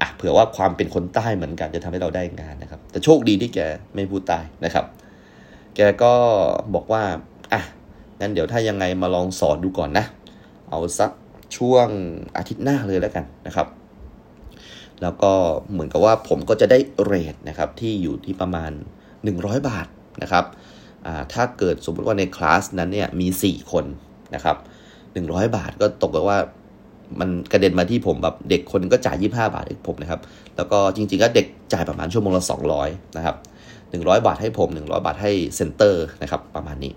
[0.00, 3.58] อะเผื่อว่าความเป็นคนใต้เหมือนกันจะทำให้เราได้งานนะครับ แต่โชคดีที่แก
[3.94, 4.84] ไม่พูดใต้นะครับ
[5.76, 6.12] แกก็
[6.74, 7.02] บอกว่า
[7.52, 7.62] อะ
[8.21, 10.05] งั้นเดี๋ยวถ้ายังไงมาลองสอนดูก่อนนะ
[10.71, 11.11] เอาสัก
[11.57, 11.87] ช่วง
[12.37, 13.66] อาทิตย์หน้าเลยแล้วกันนะครับ
[15.03, 15.33] แล้วก็
[15.71, 18.71] เหมือนกับว่าผมก็จะได้เรทนะครับที่อยู่ที่ประมาณ
[19.21, 19.87] 100 บาท
[20.23, 20.45] นะครับ
[21.33, 23.85] ถ้าเกิดสมมติว่าในคลาสนั้นเนี่ยมี 4 คน
[24.35, 24.57] นะครับ
[25.07, 26.39] 100 บาทก็ตกกับว่า
[27.21, 30.21] มันกระเด็นมาที่ผมแบบเด็กคนก็จ่าย 25 บาทให้ผมนะครับ
[30.57, 32.45] แล้วก็จริงๆก็เด็กจ่ายประมาณชั่วโมงละ
[32.81, 33.37] 200 นะครับ
[33.81, 36.93] 100 บาทให้ผม 100 บาทให้เซ็นเตอร์นะครับประมาณนี้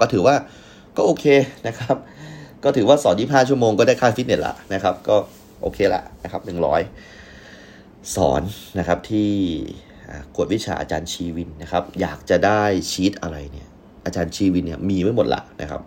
[0.00, 0.34] ก็ถือว่า
[0.96, 1.24] ก็โอเค
[1.66, 1.96] นะครับ
[2.64, 5.16] ก็ถือว่าสอน25ชั่วโมงก็ได้ค่าฟิตเนสละนะครับ ก็
[5.62, 6.42] โอเคละนะครับ
[7.26, 8.42] 100สอน
[8.78, 9.30] นะครับที่
[10.34, 13.68] กวดวิชาอาจารย์ชีวินนะครับ อยากจะได้ชีตอะไรเนี่ย
[14.04, 15.82] อาจารย์ชีวินเนี่ยมีไว้หมดละนะครับ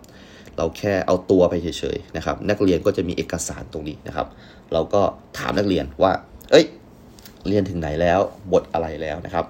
[0.56, 4.26] เราแค่เอาตัวไปเฉยๆนะครับ นักเรียนก็จะมีเอกสารตรงนี้นะครับ
[4.72, 5.02] เราก็
[5.38, 6.12] ถามนักเรียนว่า
[6.50, 6.66] เอ้ย
[7.48, 8.20] เรียนถึงไหนแล้ว
[8.52, 9.46] บทอะไรแล้วนะครับ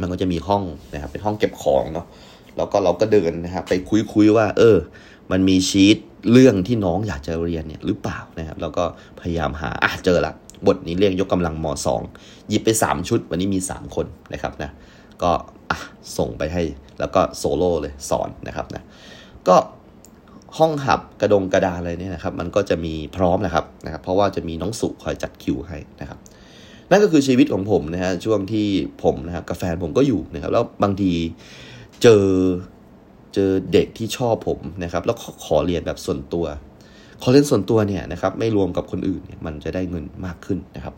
[0.00, 0.62] มันก็จะมีห้อง
[0.94, 2.06] นะครับ เป็นห้องเก็บของเนาะ
[2.60, 3.74] แล้วก็เราก็เดินนะครับไป
[4.12, 4.76] คุยๆว่า เออ
[5.32, 5.96] มันมีชีต
[6.32, 8.84] เรื่องที่น้องอยากจะเรียนเนี่ยหรือเปล่านะครับแล้วก็
[9.20, 10.32] พยายามหาอะเจอละ
[10.66, 12.02] บทนี้เรียกยกกำลังมสอง
[12.48, 14.70] หยิบไป 3 ชุด วันนี้มี 3 คนนะครับนะ
[15.22, 15.30] ก็
[15.70, 15.78] อะ
[16.18, 16.62] ส่งไปให้
[17.00, 18.84] แล้วก็โซโล่เลยสอนนะครับนะ
[19.48, 19.56] ก็
[20.58, 26.18] ห้องหับกระดงกระดาอะไรเนี่ยนะครับ มันก็จะมีพร้อมนะครับนะครับเพราะว่าจะมีน้องสุคอยจัดคิวให้นะครับ
[26.90, 28.66] นั่นก็คือชีวิตของผมนะฮะช่วงที่
[29.04, 31.12] ผมนะครับกับแฟนผมก็อยู่นะครับ แล้วบางที
[32.02, 32.26] เจอ
[33.34, 36.46] เจอเด็กที่ชอบผมนะครับ แล้วขอเรียนแบบส่วนตัว
[37.22, 40.94] คอเทนต์ส่วนตัวเนี่ยนะครับ ไม่รวมกับคนอื่นเนี่ยมันจะได้เงินมากขึ้นนะครับ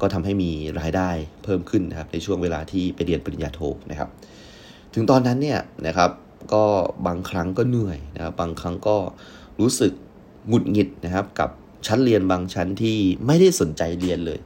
[0.00, 0.50] ก็ทำให้มี
[0.80, 1.10] รายได้
[1.44, 3.60] เพิ่มขึ้นนะครับ ในช่วงเวลาที่ไปเรียนปริญญาโท
[3.90, 4.08] นะครับ
[4.94, 6.10] ถึงตอนนั้นเนี่ยนะครับ
[6.52, 6.64] ก็
[7.06, 8.96] บางครั้งก็เหนื่อยนะครับ บางครั้งก็
[9.60, 9.92] รู้สึก
[10.48, 11.50] หงุดหงิดนะครับ กับ
[11.86, 14.38] ชั้นเรียนบางชั้นที่ไม่ได้สนใจเรียนเลย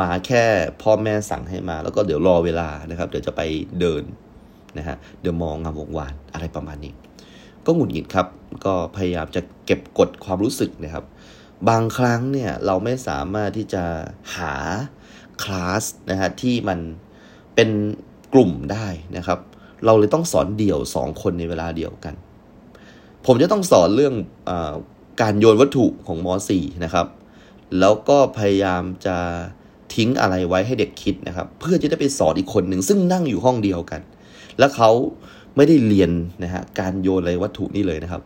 [0.00, 0.44] มาแค่
[0.82, 3.40] พ่อแม่สั่งให้มา แล้วก็เดี๋ยวรอเวลานะครับ เดี๋ยวจะไป
[3.80, 4.02] เดิน
[4.78, 6.92] นะฮะเดี๋ยวมองงามวงวานอะไรประมาณนี้
[7.66, 8.26] ก็หงุดหงิดครับ
[8.64, 11.04] ก็พยายามจะเก็บกดความรู้สึกนะครับ
[11.68, 13.84] บางครั้งเนี่ยเราไม่สามารถที่จะ
[14.36, 14.54] หา
[15.42, 16.78] คลาสนะฮะที่มัน
[17.54, 17.70] เป็น
[18.34, 19.38] กลุ่มได้นะครับ
[19.84, 22.14] เราเลยต้องสอนเดี่ยวสองคนในเวลาเดียวกัน
[23.26, 24.14] ผมจะต้องสอนเรื่อง
[24.48, 24.50] อ
[25.20, 27.06] การโยนวัตถุของม .4 นะครับ
[27.80, 29.16] แล้วก็พยายามจะ
[29.94, 34.00] ทิ้งอะไรไว้ให้เด็กคิดนะครับ เพื่อจะได้ไปสอนอีกคนหนึ่งซึ่งนั่งอยู่ห้องเดียวกัน
[34.58, 34.90] แล้วเขา
[35.56, 36.10] ไม่ได้เรียน
[36.42, 38.22] นะฮะการโยนอะไรวัตถุนี่เลยนะครับ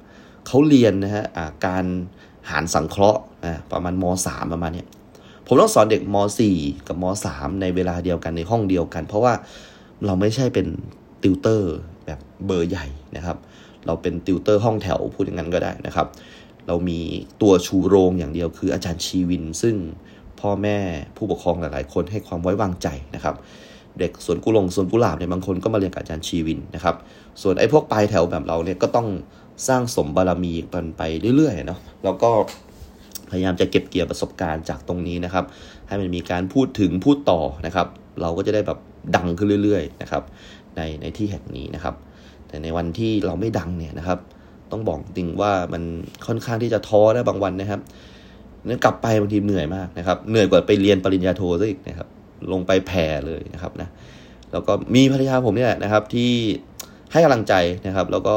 [0.46, 1.24] เขาเรียนนะฮะ
[1.66, 1.84] การ
[2.50, 4.84] หารสังเคราะห์นะประมาณม .3 ประมาณนี้
[5.46, 6.16] ผมต้องสอนเด็กม
[6.52, 7.04] .4 กับม
[7.34, 9.32] .3 ในเวลาเดียวกันในห้องเดียวกัน เพราะว่า
[10.06, 10.66] เราไม่ใช่เป็น
[11.22, 11.72] ติวเตอร์
[12.06, 13.36] แบบเบอร์ใหญ่นะครับ
[13.86, 16.06] เราเป็นติวเตอร์ห้องแถวพูดอย่างนั้นก็ได้นะครับ
[16.66, 17.00] เรามี
[17.42, 19.76] ตัวชูโรงอย่างเดียวคืออาจารย์ชีวิน ซึ่ง
[20.40, 20.78] พ่อแม่
[21.16, 23.34] ผู้ปกครองหลาย ๆ คนให้ความไว้วางใจนะครับ
[23.98, 26.96] เด็กสวนกุหลงสวนกุหลาบเนี่ยบางคนก็มาเรียนกับอาจารย์ชีวินนะครับ
[27.42, 29.08] ส่วนไอ้พวกปลายแถวแบบเราเนี่ยก็ต้อง
[29.68, 31.02] สร้างสมบารมีกันไป
[31.36, 32.30] เรื่อยๆเนาะแล้วก็
[33.30, 35.44] พยายามจะเก็บเกี่ยวประสบการณ์จากตรงนี้นะครับ
[35.88, 37.86] ให้มันมีการพูดถึงพูดต่อนะครับ
[38.20, 38.78] เราก็จะได้แบบ
[39.16, 40.22] ดังขึ้นเรื่อยๆนะครับ
[40.76, 41.94] ในในที่แห่งนี้นะครับ
[42.48, 44.18] แต่ในวันที่เราไม่ดังเนี่ยนะครับ
[44.72, 45.82] ต้องบอกจริงว่ามัน
[46.26, 47.80] ค่อนข้างที่จะท้อได้บางวันนะครับ
[48.66, 52.08] นั้นกลับไปบางทีเหนื่อยมากนะครับ เหนื่อยกว่าไปเรียนปริญญาโทซะอีกนะครับ
[52.52, 53.88] ลงไปแผ่เลยนะครับนะ
[54.52, 56.32] แล้วก็มีภรรยาผมเนี่ยนะครับที่
[57.12, 57.54] ให้กำลังใจ
[57.86, 58.34] นะครับ แล้วก็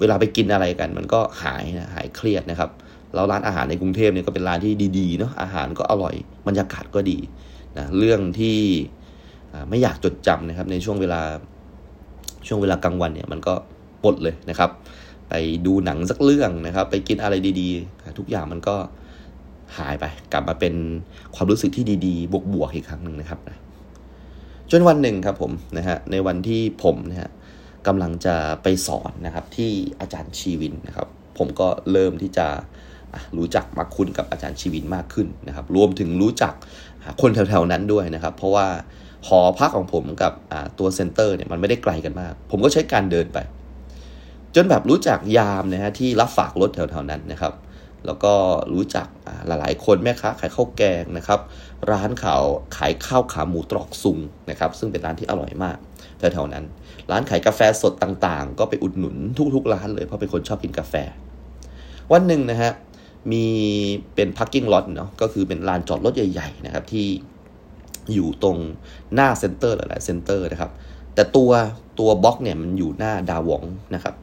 [0.00, 2.70] เวลาไปกินอะไรกัน มันก็หายนะหายเครียดนะครับ
[3.14, 6.14] แล้วร้านอาหารในกรุงเทพเนี่ยก็เป็นร้านที่ดีๆเนาะอาหารก็อร่อย
[6.46, 7.18] บรรยากาศก็ดี
[7.78, 8.58] นะเรื่องที่
[9.68, 11.20] ไม่อยากจดจำนะครับ ในช่วงเวลา
[12.46, 13.54] ช่วงเวลากลางวันเนี่ยมันก็
[14.04, 14.70] ปลดเลยนะครับ
[15.28, 15.34] ไป
[15.66, 18.76] ดูหนังสักเรื่องนะครับ ไปกินอะไรดีๆ ทุกอย่างมันก็
[19.76, 20.74] หายไป กลับมาเป็น
[21.34, 23.58] ความรู้สึกที่ดีๆ บวกๆอีกครั้งหนึ่งนะครับนะ
[24.70, 27.30] จนวันหนึ่งครับผมนะฮะในวันที่ผมนะฮะ
[27.86, 31.08] กำลังจะไปสอนนะครับที่อาจารย์ชีวินนะครับ
[31.38, 32.46] ผมก็เริ่มที่จะ
[33.36, 36.54] รู้จักมาคุ้นกับอาจารย์ชีวินมากขึ้นนะครับ รวมถึงรู้จัก
[37.20, 38.66] คนแถวๆนั้นด้วยนะครับ เพราะว่า
[39.26, 40.32] หอพักของผมกับ
[40.78, 43.38] ตัวเซ็นเตอร์เนี่ยมันไม่ได้ไกลกันมาก ผมก็ใช้การเดินไป
[44.54, 47.52] จนแบบรู้จักยามนะฮะที่รับฝากรถแถวๆนั้นนะครับ
[48.08, 48.34] แล้วก็
[48.74, 49.06] รู้จัก
[49.46, 51.40] หลายๆ คนแม่ค้าขายข้าวแกงนะครับ
[51.92, 52.42] ร้านข้าว
[52.76, 54.18] ขายข้าวขาหมูตรอกซุง
[54.50, 55.78] นะครับซึ่งเป็นร้านที่อร่อยมาก
[56.18, 56.64] แถวๆนั้น
[57.10, 59.16] ร้านขายกาแฟสดต่างๆ ก็ไปอุดหนุน
[59.54, 60.94] ทุกๆร้านเลยเพราะเป็นคนชอบกินกาแฟ
[62.12, 62.72] วันหนึ่งนะฮะ
[63.32, 63.44] มี
[64.14, 67.06] เป็น parking lot เนาะก็คือเป็นลานจอดรถใหญ่ ๆ นะครับที่
[68.14, 68.56] อยู่ตรง
[69.14, 70.70] หน้าเซ็นเตอร์หลายๆเซ็นเตอร์นะครับ
[71.14, 71.50] แต่ตัว
[71.98, 74.14] ตัวบล็อกเนี่ยมันอยู่หน้าดาวองนะครับ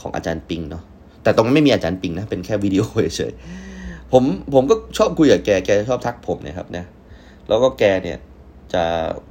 [0.00, 0.82] ของอาจารย์ปิงเนาะ
[1.24, 2.82] แต่ตรงนั้นไม่มีอาจารย์ปิงนะ เป็นแค่วิดีโอ
[3.16, 4.22] เฉยๆผม
[4.54, 6.84] ผมก็ชอบคุยกับแก แกชอบทักผมนะครับนะ
[7.48, 8.18] แล้วก็แกเนี่ย
[8.74, 8.82] จะ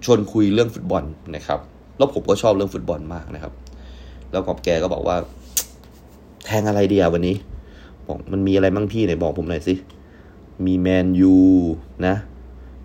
[0.06, 1.04] ชวนคุยเรื่องฟุตบอล
[1.36, 1.60] นะครับ
[1.98, 3.54] แล้วผมก็ชอบเรื่องฟุตบอลมากนะครับ
[4.32, 5.18] แล้วกับแกก็บอกว่า
[6.46, 7.36] แทงอะไรเดีอะวันนี้
[8.08, 9.74] บอกมันมีอะไรบ้างพี่ไหนบอกผมหน่อยสิ
[10.66, 11.36] มีแมนยู
[12.08, 12.16] นะ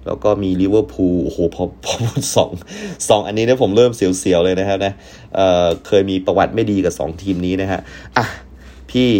[0.06, 2.50] แล้วก็มีลิเวอร์พูล โอ้โห พอพอพูดสอง
[3.08, 4.92] สองอันนี้เนี่ยผมเริ่มเสียวๆเลยนะครับนะ
[5.34, 7.80] เอ่อ เคยมีประวัติไม่ดีกับสองทีมนี้นะฮะ
[8.16, 8.24] อะ
[8.90, 9.10] พี่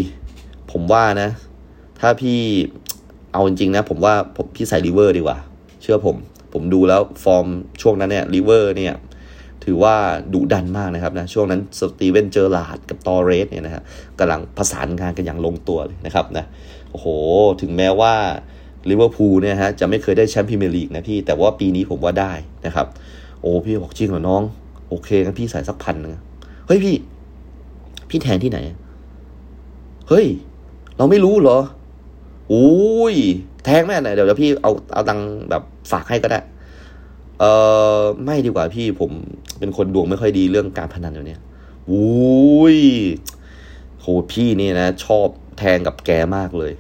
[0.72, 1.30] ผมว่านะ
[2.00, 2.38] ถ้าพี่
[3.32, 5.38] เอาจริงๆนะ ผมว่าผมพี่ใส่ลิเวอร์ดีกว่า
[5.82, 6.16] เชื่อผม
[6.52, 7.46] ผมดูแล้วฟอร์ม
[7.82, 8.94] ช่วงนั้นเนี่ยลิเวอร์เนี่ย
[9.64, 9.94] ถือว่า
[10.32, 13.82] ดุดันมากนะครับนะ ช่วงนั้นสตีเวนเจอร์ราร์ดกับตอเรสเนี่ยนะฮะ
[14.18, 16.44] กำลังประสานงานกันอย่างลงตัวเลยนะครับนะ
[16.90, 17.06] โอ้โห
[17.60, 18.14] ถึงแม้ว่า
[18.90, 22.32] ลิเวอร์พูลเนี่ยฮะจะไม่เคยได้แชมป์พรีเมียร์ลีกนะพี่ แต่ว่าปีนี้ผมว่าได้
[22.66, 22.86] นะครับ
[23.40, 24.42] โอ้พี่บอกจริงเหรอน้อง
[24.88, 26.12] โอเคงั้นพี่ใส่สักพันนึง
[26.66, 26.96] เฮ้ยพี่
[28.10, 28.58] พี่แทนที่ไหน
[30.08, 30.26] เฮ้ย
[30.96, 31.58] เราไม่รู้เหรอ
[32.48, 33.14] โอ้ย
[33.64, 36.40] แทงแม่ไหนเดี๋ยวพี่เอาเอาตังแบบฝากให้ก็ได้
[37.40, 37.44] เอ
[37.98, 39.10] อไม่ดีกว่าพี่ผม
[39.58, 41.40] เป็นคนดวงไม่ค่อยดีเรื่องการพนันอยู่เนี่ย
[41.86, 42.78] โอ้ย
[44.00, 45.28] โหพี่นี่นะ ชอบ
[45.58, 46.72] แทงกับแกมากเลย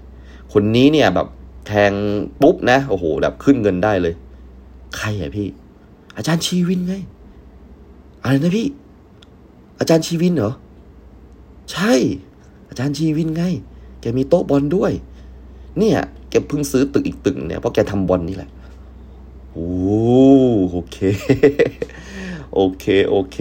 [0.52, 1.28] คนนี้เนี่ยแบบ
[1.66, 1.92] แทง
[2.42, 4.14] ปุ๊บนะโอ้โห แบบขึ้นเงินได้เลย
[4.96, 5.48] ใครอะพี่
[6.16, 6.94] อาจารย์ชีวินไง
[8.22, 8.66] อะไรนะพี่
[9.78, 10.52] อาจารย์ชีวินเหรอ
[11.72, 11.94] ใช่
[12.78, 13.42] จารย์ชีวินไง
[14.00, 14.92] แกมีโต๊ะบอลด้วย
[15.78, 15.98] เนี่ย
[16.30, 18.50] แกเพิ่งซื้อตึกอีกตึกเนี่ยเพราะแกทำบอลนี่แหละ
[19.52, 19.70] โอ้
[20.70, 20.96] โอเค
[22.54, 23.38] โอเค โอเค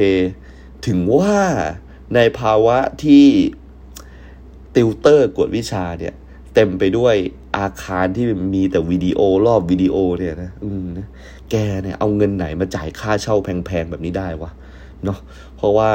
[0.86, 1.36] ถึงว่า
[2.16, 3.26] ในภาวะที่
[4.76, 6.14] ติวเตอร์กวดวิชาเนี่ย
[6.54, 7.16] เต็มไปด้วย
[7.58, 11.08] อาคารที่มีแต่วิดีโอรอบวิดีโอเนี่ยนะอืมนะ
[11.52, 14.52] แกเนี่ยเอาเงินไหนมาจ่ายค่าเช่าแพงๆแบบนี้ได้วะ
[15.04, 15.20] เนาะ
[15.58, 15.90] เพราะว่า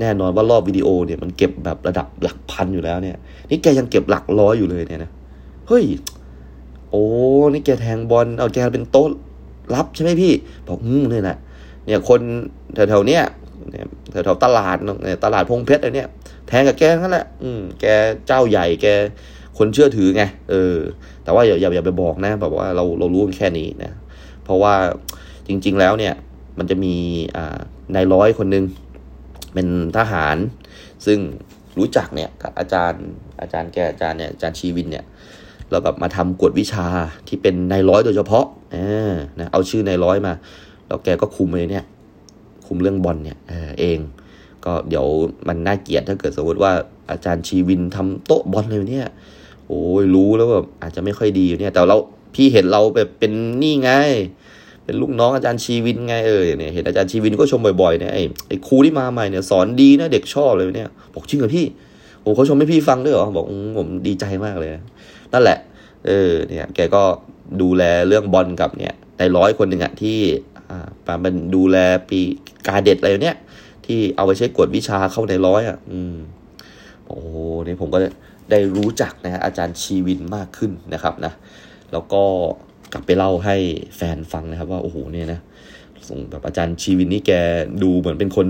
[0.00, 3.16] แน่นอนว่ารอบวิดีโอเนี่ยมันเก็บแบบระดับหลักพันอยู่แล้วเนี่ย
[3.50, 5.10] นี่แกยังเก็บหลักร้อยอยู่เลยเนี่ยนะ
[5.68, 5.84] เฮ้ย
[6.90, 7.04] โอ้
[7.52, 9.08] นี่แกแทงบอล เอาแกเป็นโต๊ะ
[9.74, 10.32] รับใช่ไหมพี่
[10.66, 11.36] บอกอืมเนี่ยนะ
[11.86, 12.20] เนี่ยคน
[12.74, 13.22] แถวๆเนี้ย
[13.70, 16.08] เนี่ยแถวๆตลาดเนี่ยตลาดพงเพชรอะไรเนี่ย
[16.48, 17.84] แทงกับแกนั่นแหละ อืม แก
[18.26, 18.86] เจ้าใหญ่แก
[19.58, 20.76] คนเชื่อถือไง เออ
[21.24, 23.90] แต่ว่าอย่าอย่าอย่าไปบอกนะ แบบว่าเราเรารู้แค่นี้นะ
[24.44, 24.74] เพราะว่า
[25.48, 26.14] จริง ๆ แล้วเนี่ย
[26.58, 26.94] มันจะมี
[27.36, 27.58] อ่า
[27.94, 28.64] นายร้อยคนหนึ่ง
[29.52, 30.36] เป็นทหาร
[31.06, 31.18] ซึ่ง
[31.78, 33.04] รู้จักเนี่ยกับอาจารย์
[33.40, 35.04] อาจารย์แกอาจารย์เนี่ยอาจารย์ชีวินเนี่ย
[35.70, 36.86] แล้วแบบมาทำกวดวิชา
[37.28, 38.76] ที่เป็นนายร้อยโดยเฉพาะเอ
[39.10, 40.32] อนะเอาชื่อนายร้อยมา
[40.86, 41.84] แล้วแกก็คุมเลยเนี่ย
[42.66, 43.38] คุมเรื่องบอลเนี่ย
[43.80, 43.98] เอง
[44.64, 45.06] ก็เดี๋ยว
[45.48, 46.72] มันน่าเกลียดถ้าเกิดสมมติว่า
[47.10, 49.08] อาจารย์ชีวินทำโต๊ะบอลเลยเนี่ย
[49.66, 51.98] โอ้ยรู้แล้วแบบอาจจะไม่ค่อยดีเนี่ย แต่เรา
[52.34, 53.32] พี่เห็นเราแบบเป็น
[53.62, 53.90] นี่ไง
[54.84, 61.66] เป็นลูกน้องอาจารย์ชีวินไงเออเนี่ยเห็นอาจารย์ชีวินก็ชมบ่อยๆเนี่ยไอ้ไอ้ครูที่มาใหม่เนี่ยสอนดีนะเด็กชอบเลยเนี่ย บอกจริงเหรอพี่
[62.22, 63.46] โอ้เขาชมให้พี่ฟังด้วยเหรอบอก
[63.78, 64.70] ผมดีใจมากเลย
[65.32, 65.58] นั่นแหละ
[66.06, 67.02] เออเนี่ยแกก็
[67.62, 70.18] ดูแลเรื่องบอลกับเนี่ยในร้อยคนหนึ่งอะที่
[70.70, 71.76] อ่าปามันดูแล
[72.08, 72.20] ปี
[72.66, 73.36] กาเด็ดอะไรเนี่ย
[73.86, 76.16] ที่เอาไปใช้กวดวิชาเข้าในร้อยอะอืม
[77.06, 77.18] โอ้
[77.66, 77.98] นี่ผมก็
[78.50, 81.32] ได้รู้จักนะฮะอาจารย์ชีวินมากขึ้นนะครับนะ
[81.92, 82.22] แล้วก็
[82.92, 83.56] กลับไปเล่าให้
[83.96, 85.40] แฟนฟังนะครับ ว่าโอ้โหเนี่ยนะ
[86.08, 87.32] ส่งแบบอาจารย์ชีวินนี่แก
[87.82, 88.48] ดูเหมือนเป็นคน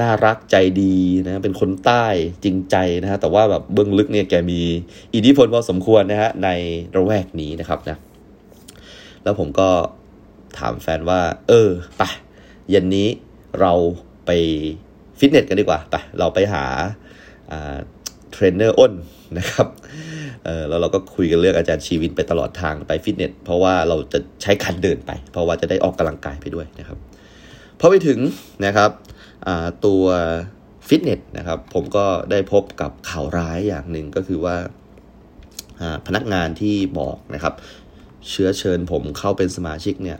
[0.00, 2.04] น่ารักใจดีนะเป็นคนใต้
[2.44, 4.60] จริงใจนะฮะแต่ว่าแบบเบื้องลึกเนี่ยแกมี
[5.14, 6.48] อิทธิพลพอสมควรนะฮะใน
[6.96, 7.96] ละแวกนี้นะครับนะ
[9.22, 9.68] แล้วผมก็
[10.58, 12.02] ถามแฟนว่า เออไป
[12.70, 13.08] เย็นนี้
[13.60, 13.72] เรา
[14.26, 14.30] ไป
[15.18, 16.64] ฟิตเนสกันดีกว่าไปเราไปหา
[18.32, 18.92] เทรนเนอร์อ้น
[19.38, 19.68] นะครับ
[20.68, 26.98] แล้วเราก็คุยกันเรื่องอาจารย์ชีวินไปตลอดทางไปฟิตเนสเพราะว่าเราจะใช้การเดินไป เพราะว่าจะได้ออกกำลังกายไปด้วยนะครับ
[27.80, 28.18] พอไปถึง
[28.66, 28.90] นะครับ
[29.86, 30.04] ตัว
[30.88, 34.56] ฟิตเนสนะครับผมก็ได้พบกับข่าวร้ายอย่างหนึ่งก็คือว่า
[36.06, 37.54] พนักงานที่บอกนะครับ
[38.30, 40.18] เชื้อเชิญผมเข้าเป็นสมาชิกเนี่ย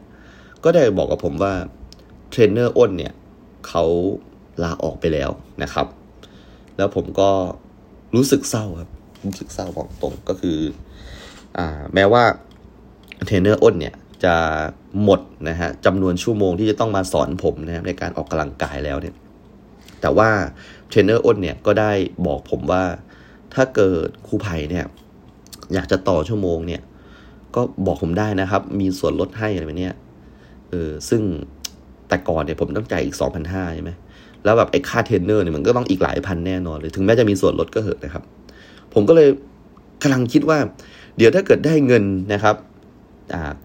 [0.64, 1.54] ก็ได้บอกกับผมว่า
[2.30, 3.12] เทรนเนอร์อ้นเนี่ย
[3.68, 3.84] เขา
[4.62, 5.30] ลาออกไปแล้ว
[5.62, 5.86] นะครับ
[6.76, 7.30] แล้วผมก็
[8.14, 8.90] รู้สึกเศร้าครับ
[9.24, 10.58] รู้สึกเศร้าบอกตรงก็คือ
[11.58, 12.24] อ่าแม้ว่า
[13.26, 13.94] เทรนเนอร์อ้นเนี่ย
[14.24, 14.34] จะ
[15.02, 19.14] หมดนะฮะจำนวนชั่วโมงที่จะต้องมาสอนผมนะครับในการออกกำลังกายแล้วเนี่ย
[20.00, 20.30] แต่ว่า
[20.88, 21.92] เทรนเนอร์อ้นเนี่ยก็ได้
[22.26, 22.84] บอกผมว่า
[23.54, 24.86] ถ้าเกิดครูไผ่เนี่ย
[25.74, 26.82] อยากจะต่อชั่วโมงเนี่ย
[27.54, 29.90] ก็บอกผมได้นะครับ มีส่วนลดให้อะไรแบบนี้
[30.70, 31.22] เออซึ่ง
[32.08, 33.90] แต่ก่อนเนี่ยผมต้องจ่ายอีกสองพันห้าใช่ไหม
[34.44, 38.22] แล้วแบบไอ้ค่าเทรนเนอร์เนี่ยมันก็ต้องอีกหลายพันแน่นอนเลย ถึงแม้จะมีส่วนลดก็เหอะนะครับ
[38.94, 39.28] ผมก็เลย
[40.02, 40.58] กำลังคิดว่า
[41.16, 42.56] เดี๋ยวถ้าเกิดได้เงินนะครับ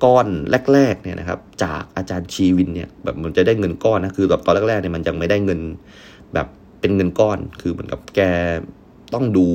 [0.03, 0.27] ก้อน
[0.73, 5.59] แรกๆเนี่ยนะครับ จากอาจารย์ชีวินเนี่ยแบบมันจะได้เงินก้อนนะคือแบบตอนแรกๆเนี่ยมันยังไม่ได้เงิน
[6.33, 6.47] แบบ
[6.79, 8.19] เป็นเงินก้อน คือเหมือนกับแก
[9.13, 9.47] ต้องดู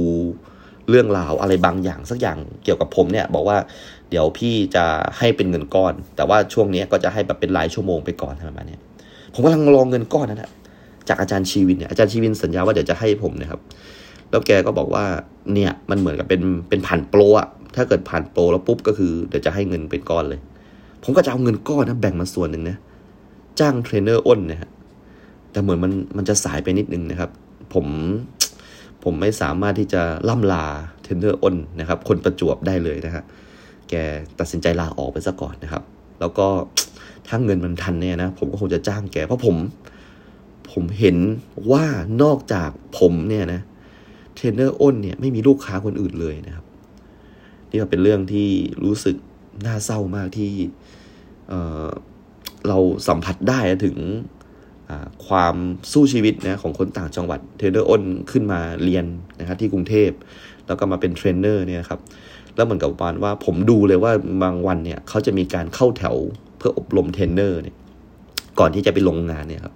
[0.88, 3.58] เรื่องราวอะไรบางอย่างสักอย่างเกี่ยวกับผมเนี่ย บอกว่า
[4.10, 4.84] เดี๋ยวพี่จะ
[5.18, 8.78] ให้เป็นเงินก้อน แต่ว่าช่วงนี้ก็จะให้แบบเป็นรายชั่วโมงไปก่อนประมาณนี้
[9.32, 10.50] ผมกำลังรองเงินก้อนนั่นแหละ
[11.08, 13.60] จากอาจารย์ชีวินเนี่ยอาจารย์ชีวินสัญญาว่าเดี๋ยวจะให้ผมนะครับ
[14.32, 15.04] แล้วแกก็บอกว่า
[15.54, 20.40] เนี่ยมันเหมือนกับเป็นเป็นผ่านโปรอะถ้าเกิดผ่านโปรแล้วปุ๊บก็คือเดี๋ยวจะให้เงินเป็นก้อนเลย
[21.02, 22.76] ผมก็จะเอาเงินก้อนนะแบ่งมาส่วนหนึ่งนะ
[23.60, 24.70] จ้างเทรนเนอร์อ้นนะฮะ
[25.50, 27.30] แต่เหมือนมันมันจะสายไปนิดนึงนะครับ
[27.74, 27.86] ผม
[29.04, 30.64] ผมไม่สามารถที่จะล่ำลา
[31.02, 33.22] เทรนเนอร์อ้นนะครับ คนประจวบได้เลยนะฮะ
[33.88, 33.94] แก
[34.38, 35.82] ตัดสินใจลาออกไปซะก่อนนะครับ
[36.20, 36.46] แล้วก็
[37.28, 39.56] ถ้าเงินมันทันเนี่ยนะผมก็คงจะจ้างแกเพราะผม
[40.72, 41.16] ผมเห็น
[41.70, 41.84] ว่า
[42.22, 43.60] นอกจากผมเนี่ยนะ
[44.34, 46.66] เทรนเนอร์อ้นเนี่ยไม่มีลูกค้าคนอื่นเลยนะครับ
[47.70, 48.48] นี่ก็เป็นเรื่องที่
[48.84, 49.16] รู้สึก
[49.66, 51.52] น่าเศร้ามากที่
[52.68, 52.78] เรา
[53.08, 53.96] สัมผัสได้ถึง
[55.26, 55.54] ความ
[55.92, 59.04] สู้ชีวิตนะของคนต่างจังหวัดเทรนเนอร์อ้นขึ้นมาเรียน
[59.40, 60.10] นะครับที่กรุงเทพ
[60.66, 62.00] แล้วก็มาเป็นเทรนเนอร์เนี่ยครับ
[62.56, 64.12] แล้วเหมือนกับปานว่าผมดูเลยว่า
[64.42, 66.16] บางวันเนี่ยเขาจะมีการเข้าแถว
[66.56, 67.76] เพื่ออบรมเทรนเนอร์เนี่ย
[68.58, 69.74] ก่อนที่จะไปลงงานเนี่ยครับ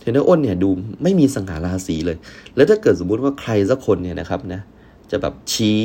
[0.00, 0.70] เทรนเนอร์อ้นเนี่ยดู
[1.02, 2.16] ไม่มีสังหาราศีเลย
[2.56, 4.60] แล้วถ้าเกิดสมมุติว่าใครสักคนเนี่ยนะครับนะ
[5.10, 5.82] จะแบบชี้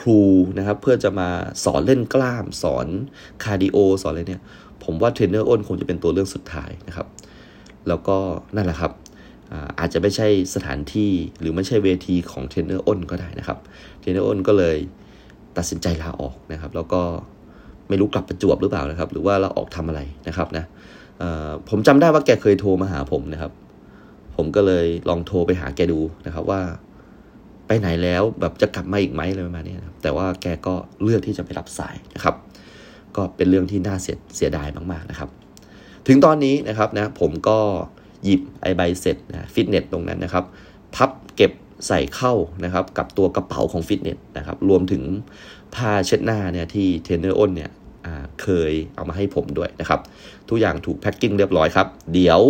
[0.00, 0.20] ครู
[0.58, 1.28] นะครับ เพื่อจะมา
[1.64, 2.86] สอนเล่นกล้าม สอน
[3.42, 4.42] คาร์ดิโอสอนอะไรเนี่ย
[4.84, 7.06] ผมว่าเทรนเนอร์อ้นคงจะเป็นตัวเลือกสุดท้ายนะครับ
[7.88, 8.16] แล้วก็
[8.56, 8.92] นั่นแหละครับ
[9.78, 13.58] อาจจะไม่ใช่สถานที่หรือไม่ใช่เวทีของเทรนเนอร์อ้นก็ได้นะครับ
[14.00, 14.76] เทรนเนอร์อ้นก็เลย
[15.56, 17.02] ตัดสินใจลาออกนะครับ แล้วก็
[17.88, 20.64] ไม่รู้กลับประจวบหรือเปล่านะครับ หรือว่าลาออกทำอะไรนะครับนะ
[21.68, 23.52] ผมจำได้ว่าแกเคยโทรมาหาผมนะครับ
[24.36, 26.60] ผมก็เลยลองโทรไปหาแกดูนะครับว่า
[27.66, 32.34] ไปไหนแล้วแบบจะกลับมาอีกไหมอะไรประมาณนี้นะครับแต่ว่าแกก็เลือกที่จะไม่รับสายนะครับ
[33.16, 35.28] ก็เป็นเรื่องที่น่าเสียเสียดายมากๆนะครับ
[36.06, 37.58] ถึงตอนนี้นะครับนะผมก็
[38.24, 40.44] หยิบไอ้ใบเสร็จนะฟิตเนสตรงนั้นนะครับ
[40.94, 41.52] พับเก็บ
[41.86, 42.32] ใส่เข้า
[42.64, 45.02] นะครับกับตัวกระเป๋าของฟิตเนสนะครับรวมถึง
[45.74, 47.70] ผ้าเช็ดหน้าเนี่ยที่เทรนเนอร์อ้นเนี่ย
[48.42, 50.00] เคยเอามาให้ผมด้วยนะครับ
[50.48, 52.40] ทุกอย่างถูก packing เรียบร้อยครับ เดี๋ยว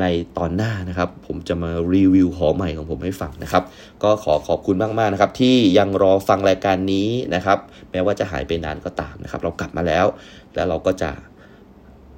[0.00, 0.04] ใน
[0.38, 3.62] ตอนหน้านะครับ ผมจะมารีวิวหอใหม่ของผมให้ฟังนะครับ
[4.02, 7.58] ก็ขอขอบคุณมากๆนะครับ ที่ยังรอฟังรายการนี้นะครับ
[7.90, 10.06] แม้ว่าจะหายไปนานก็ตามนะครับ เรากลับมาแล้ว
[10.54, 11.10] แล้วเราก็จะ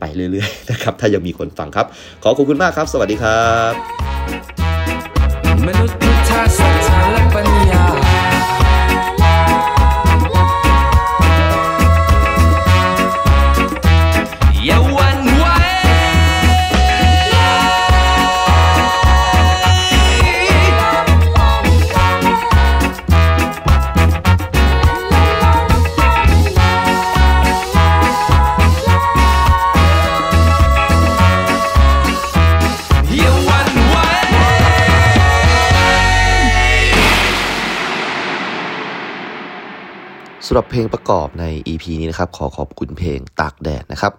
[0.00, 1.86] ไปเรื่อยๆนะครับ ถ้ายังมีคนฟังครับ
[2.22, 44.14] ขอขอบคุณมากครับ สวัสดีครับำหรับเพลงประกอบใน EP นี้นะครับ ขอขอบคุณเพลงตากแดดนะครับ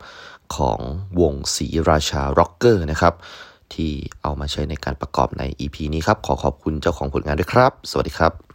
[0.55, 0.79] ของ
[1.21, 3.13] วงศรีราชาร็อกเกอร์นะครับ
[3.73, 8.50] ที่เอามาใช้ในการประกอบใน EP นี้ครับ ขอขอบคุณเจ้าของผลงานด้วยครับ สวัสดีครับ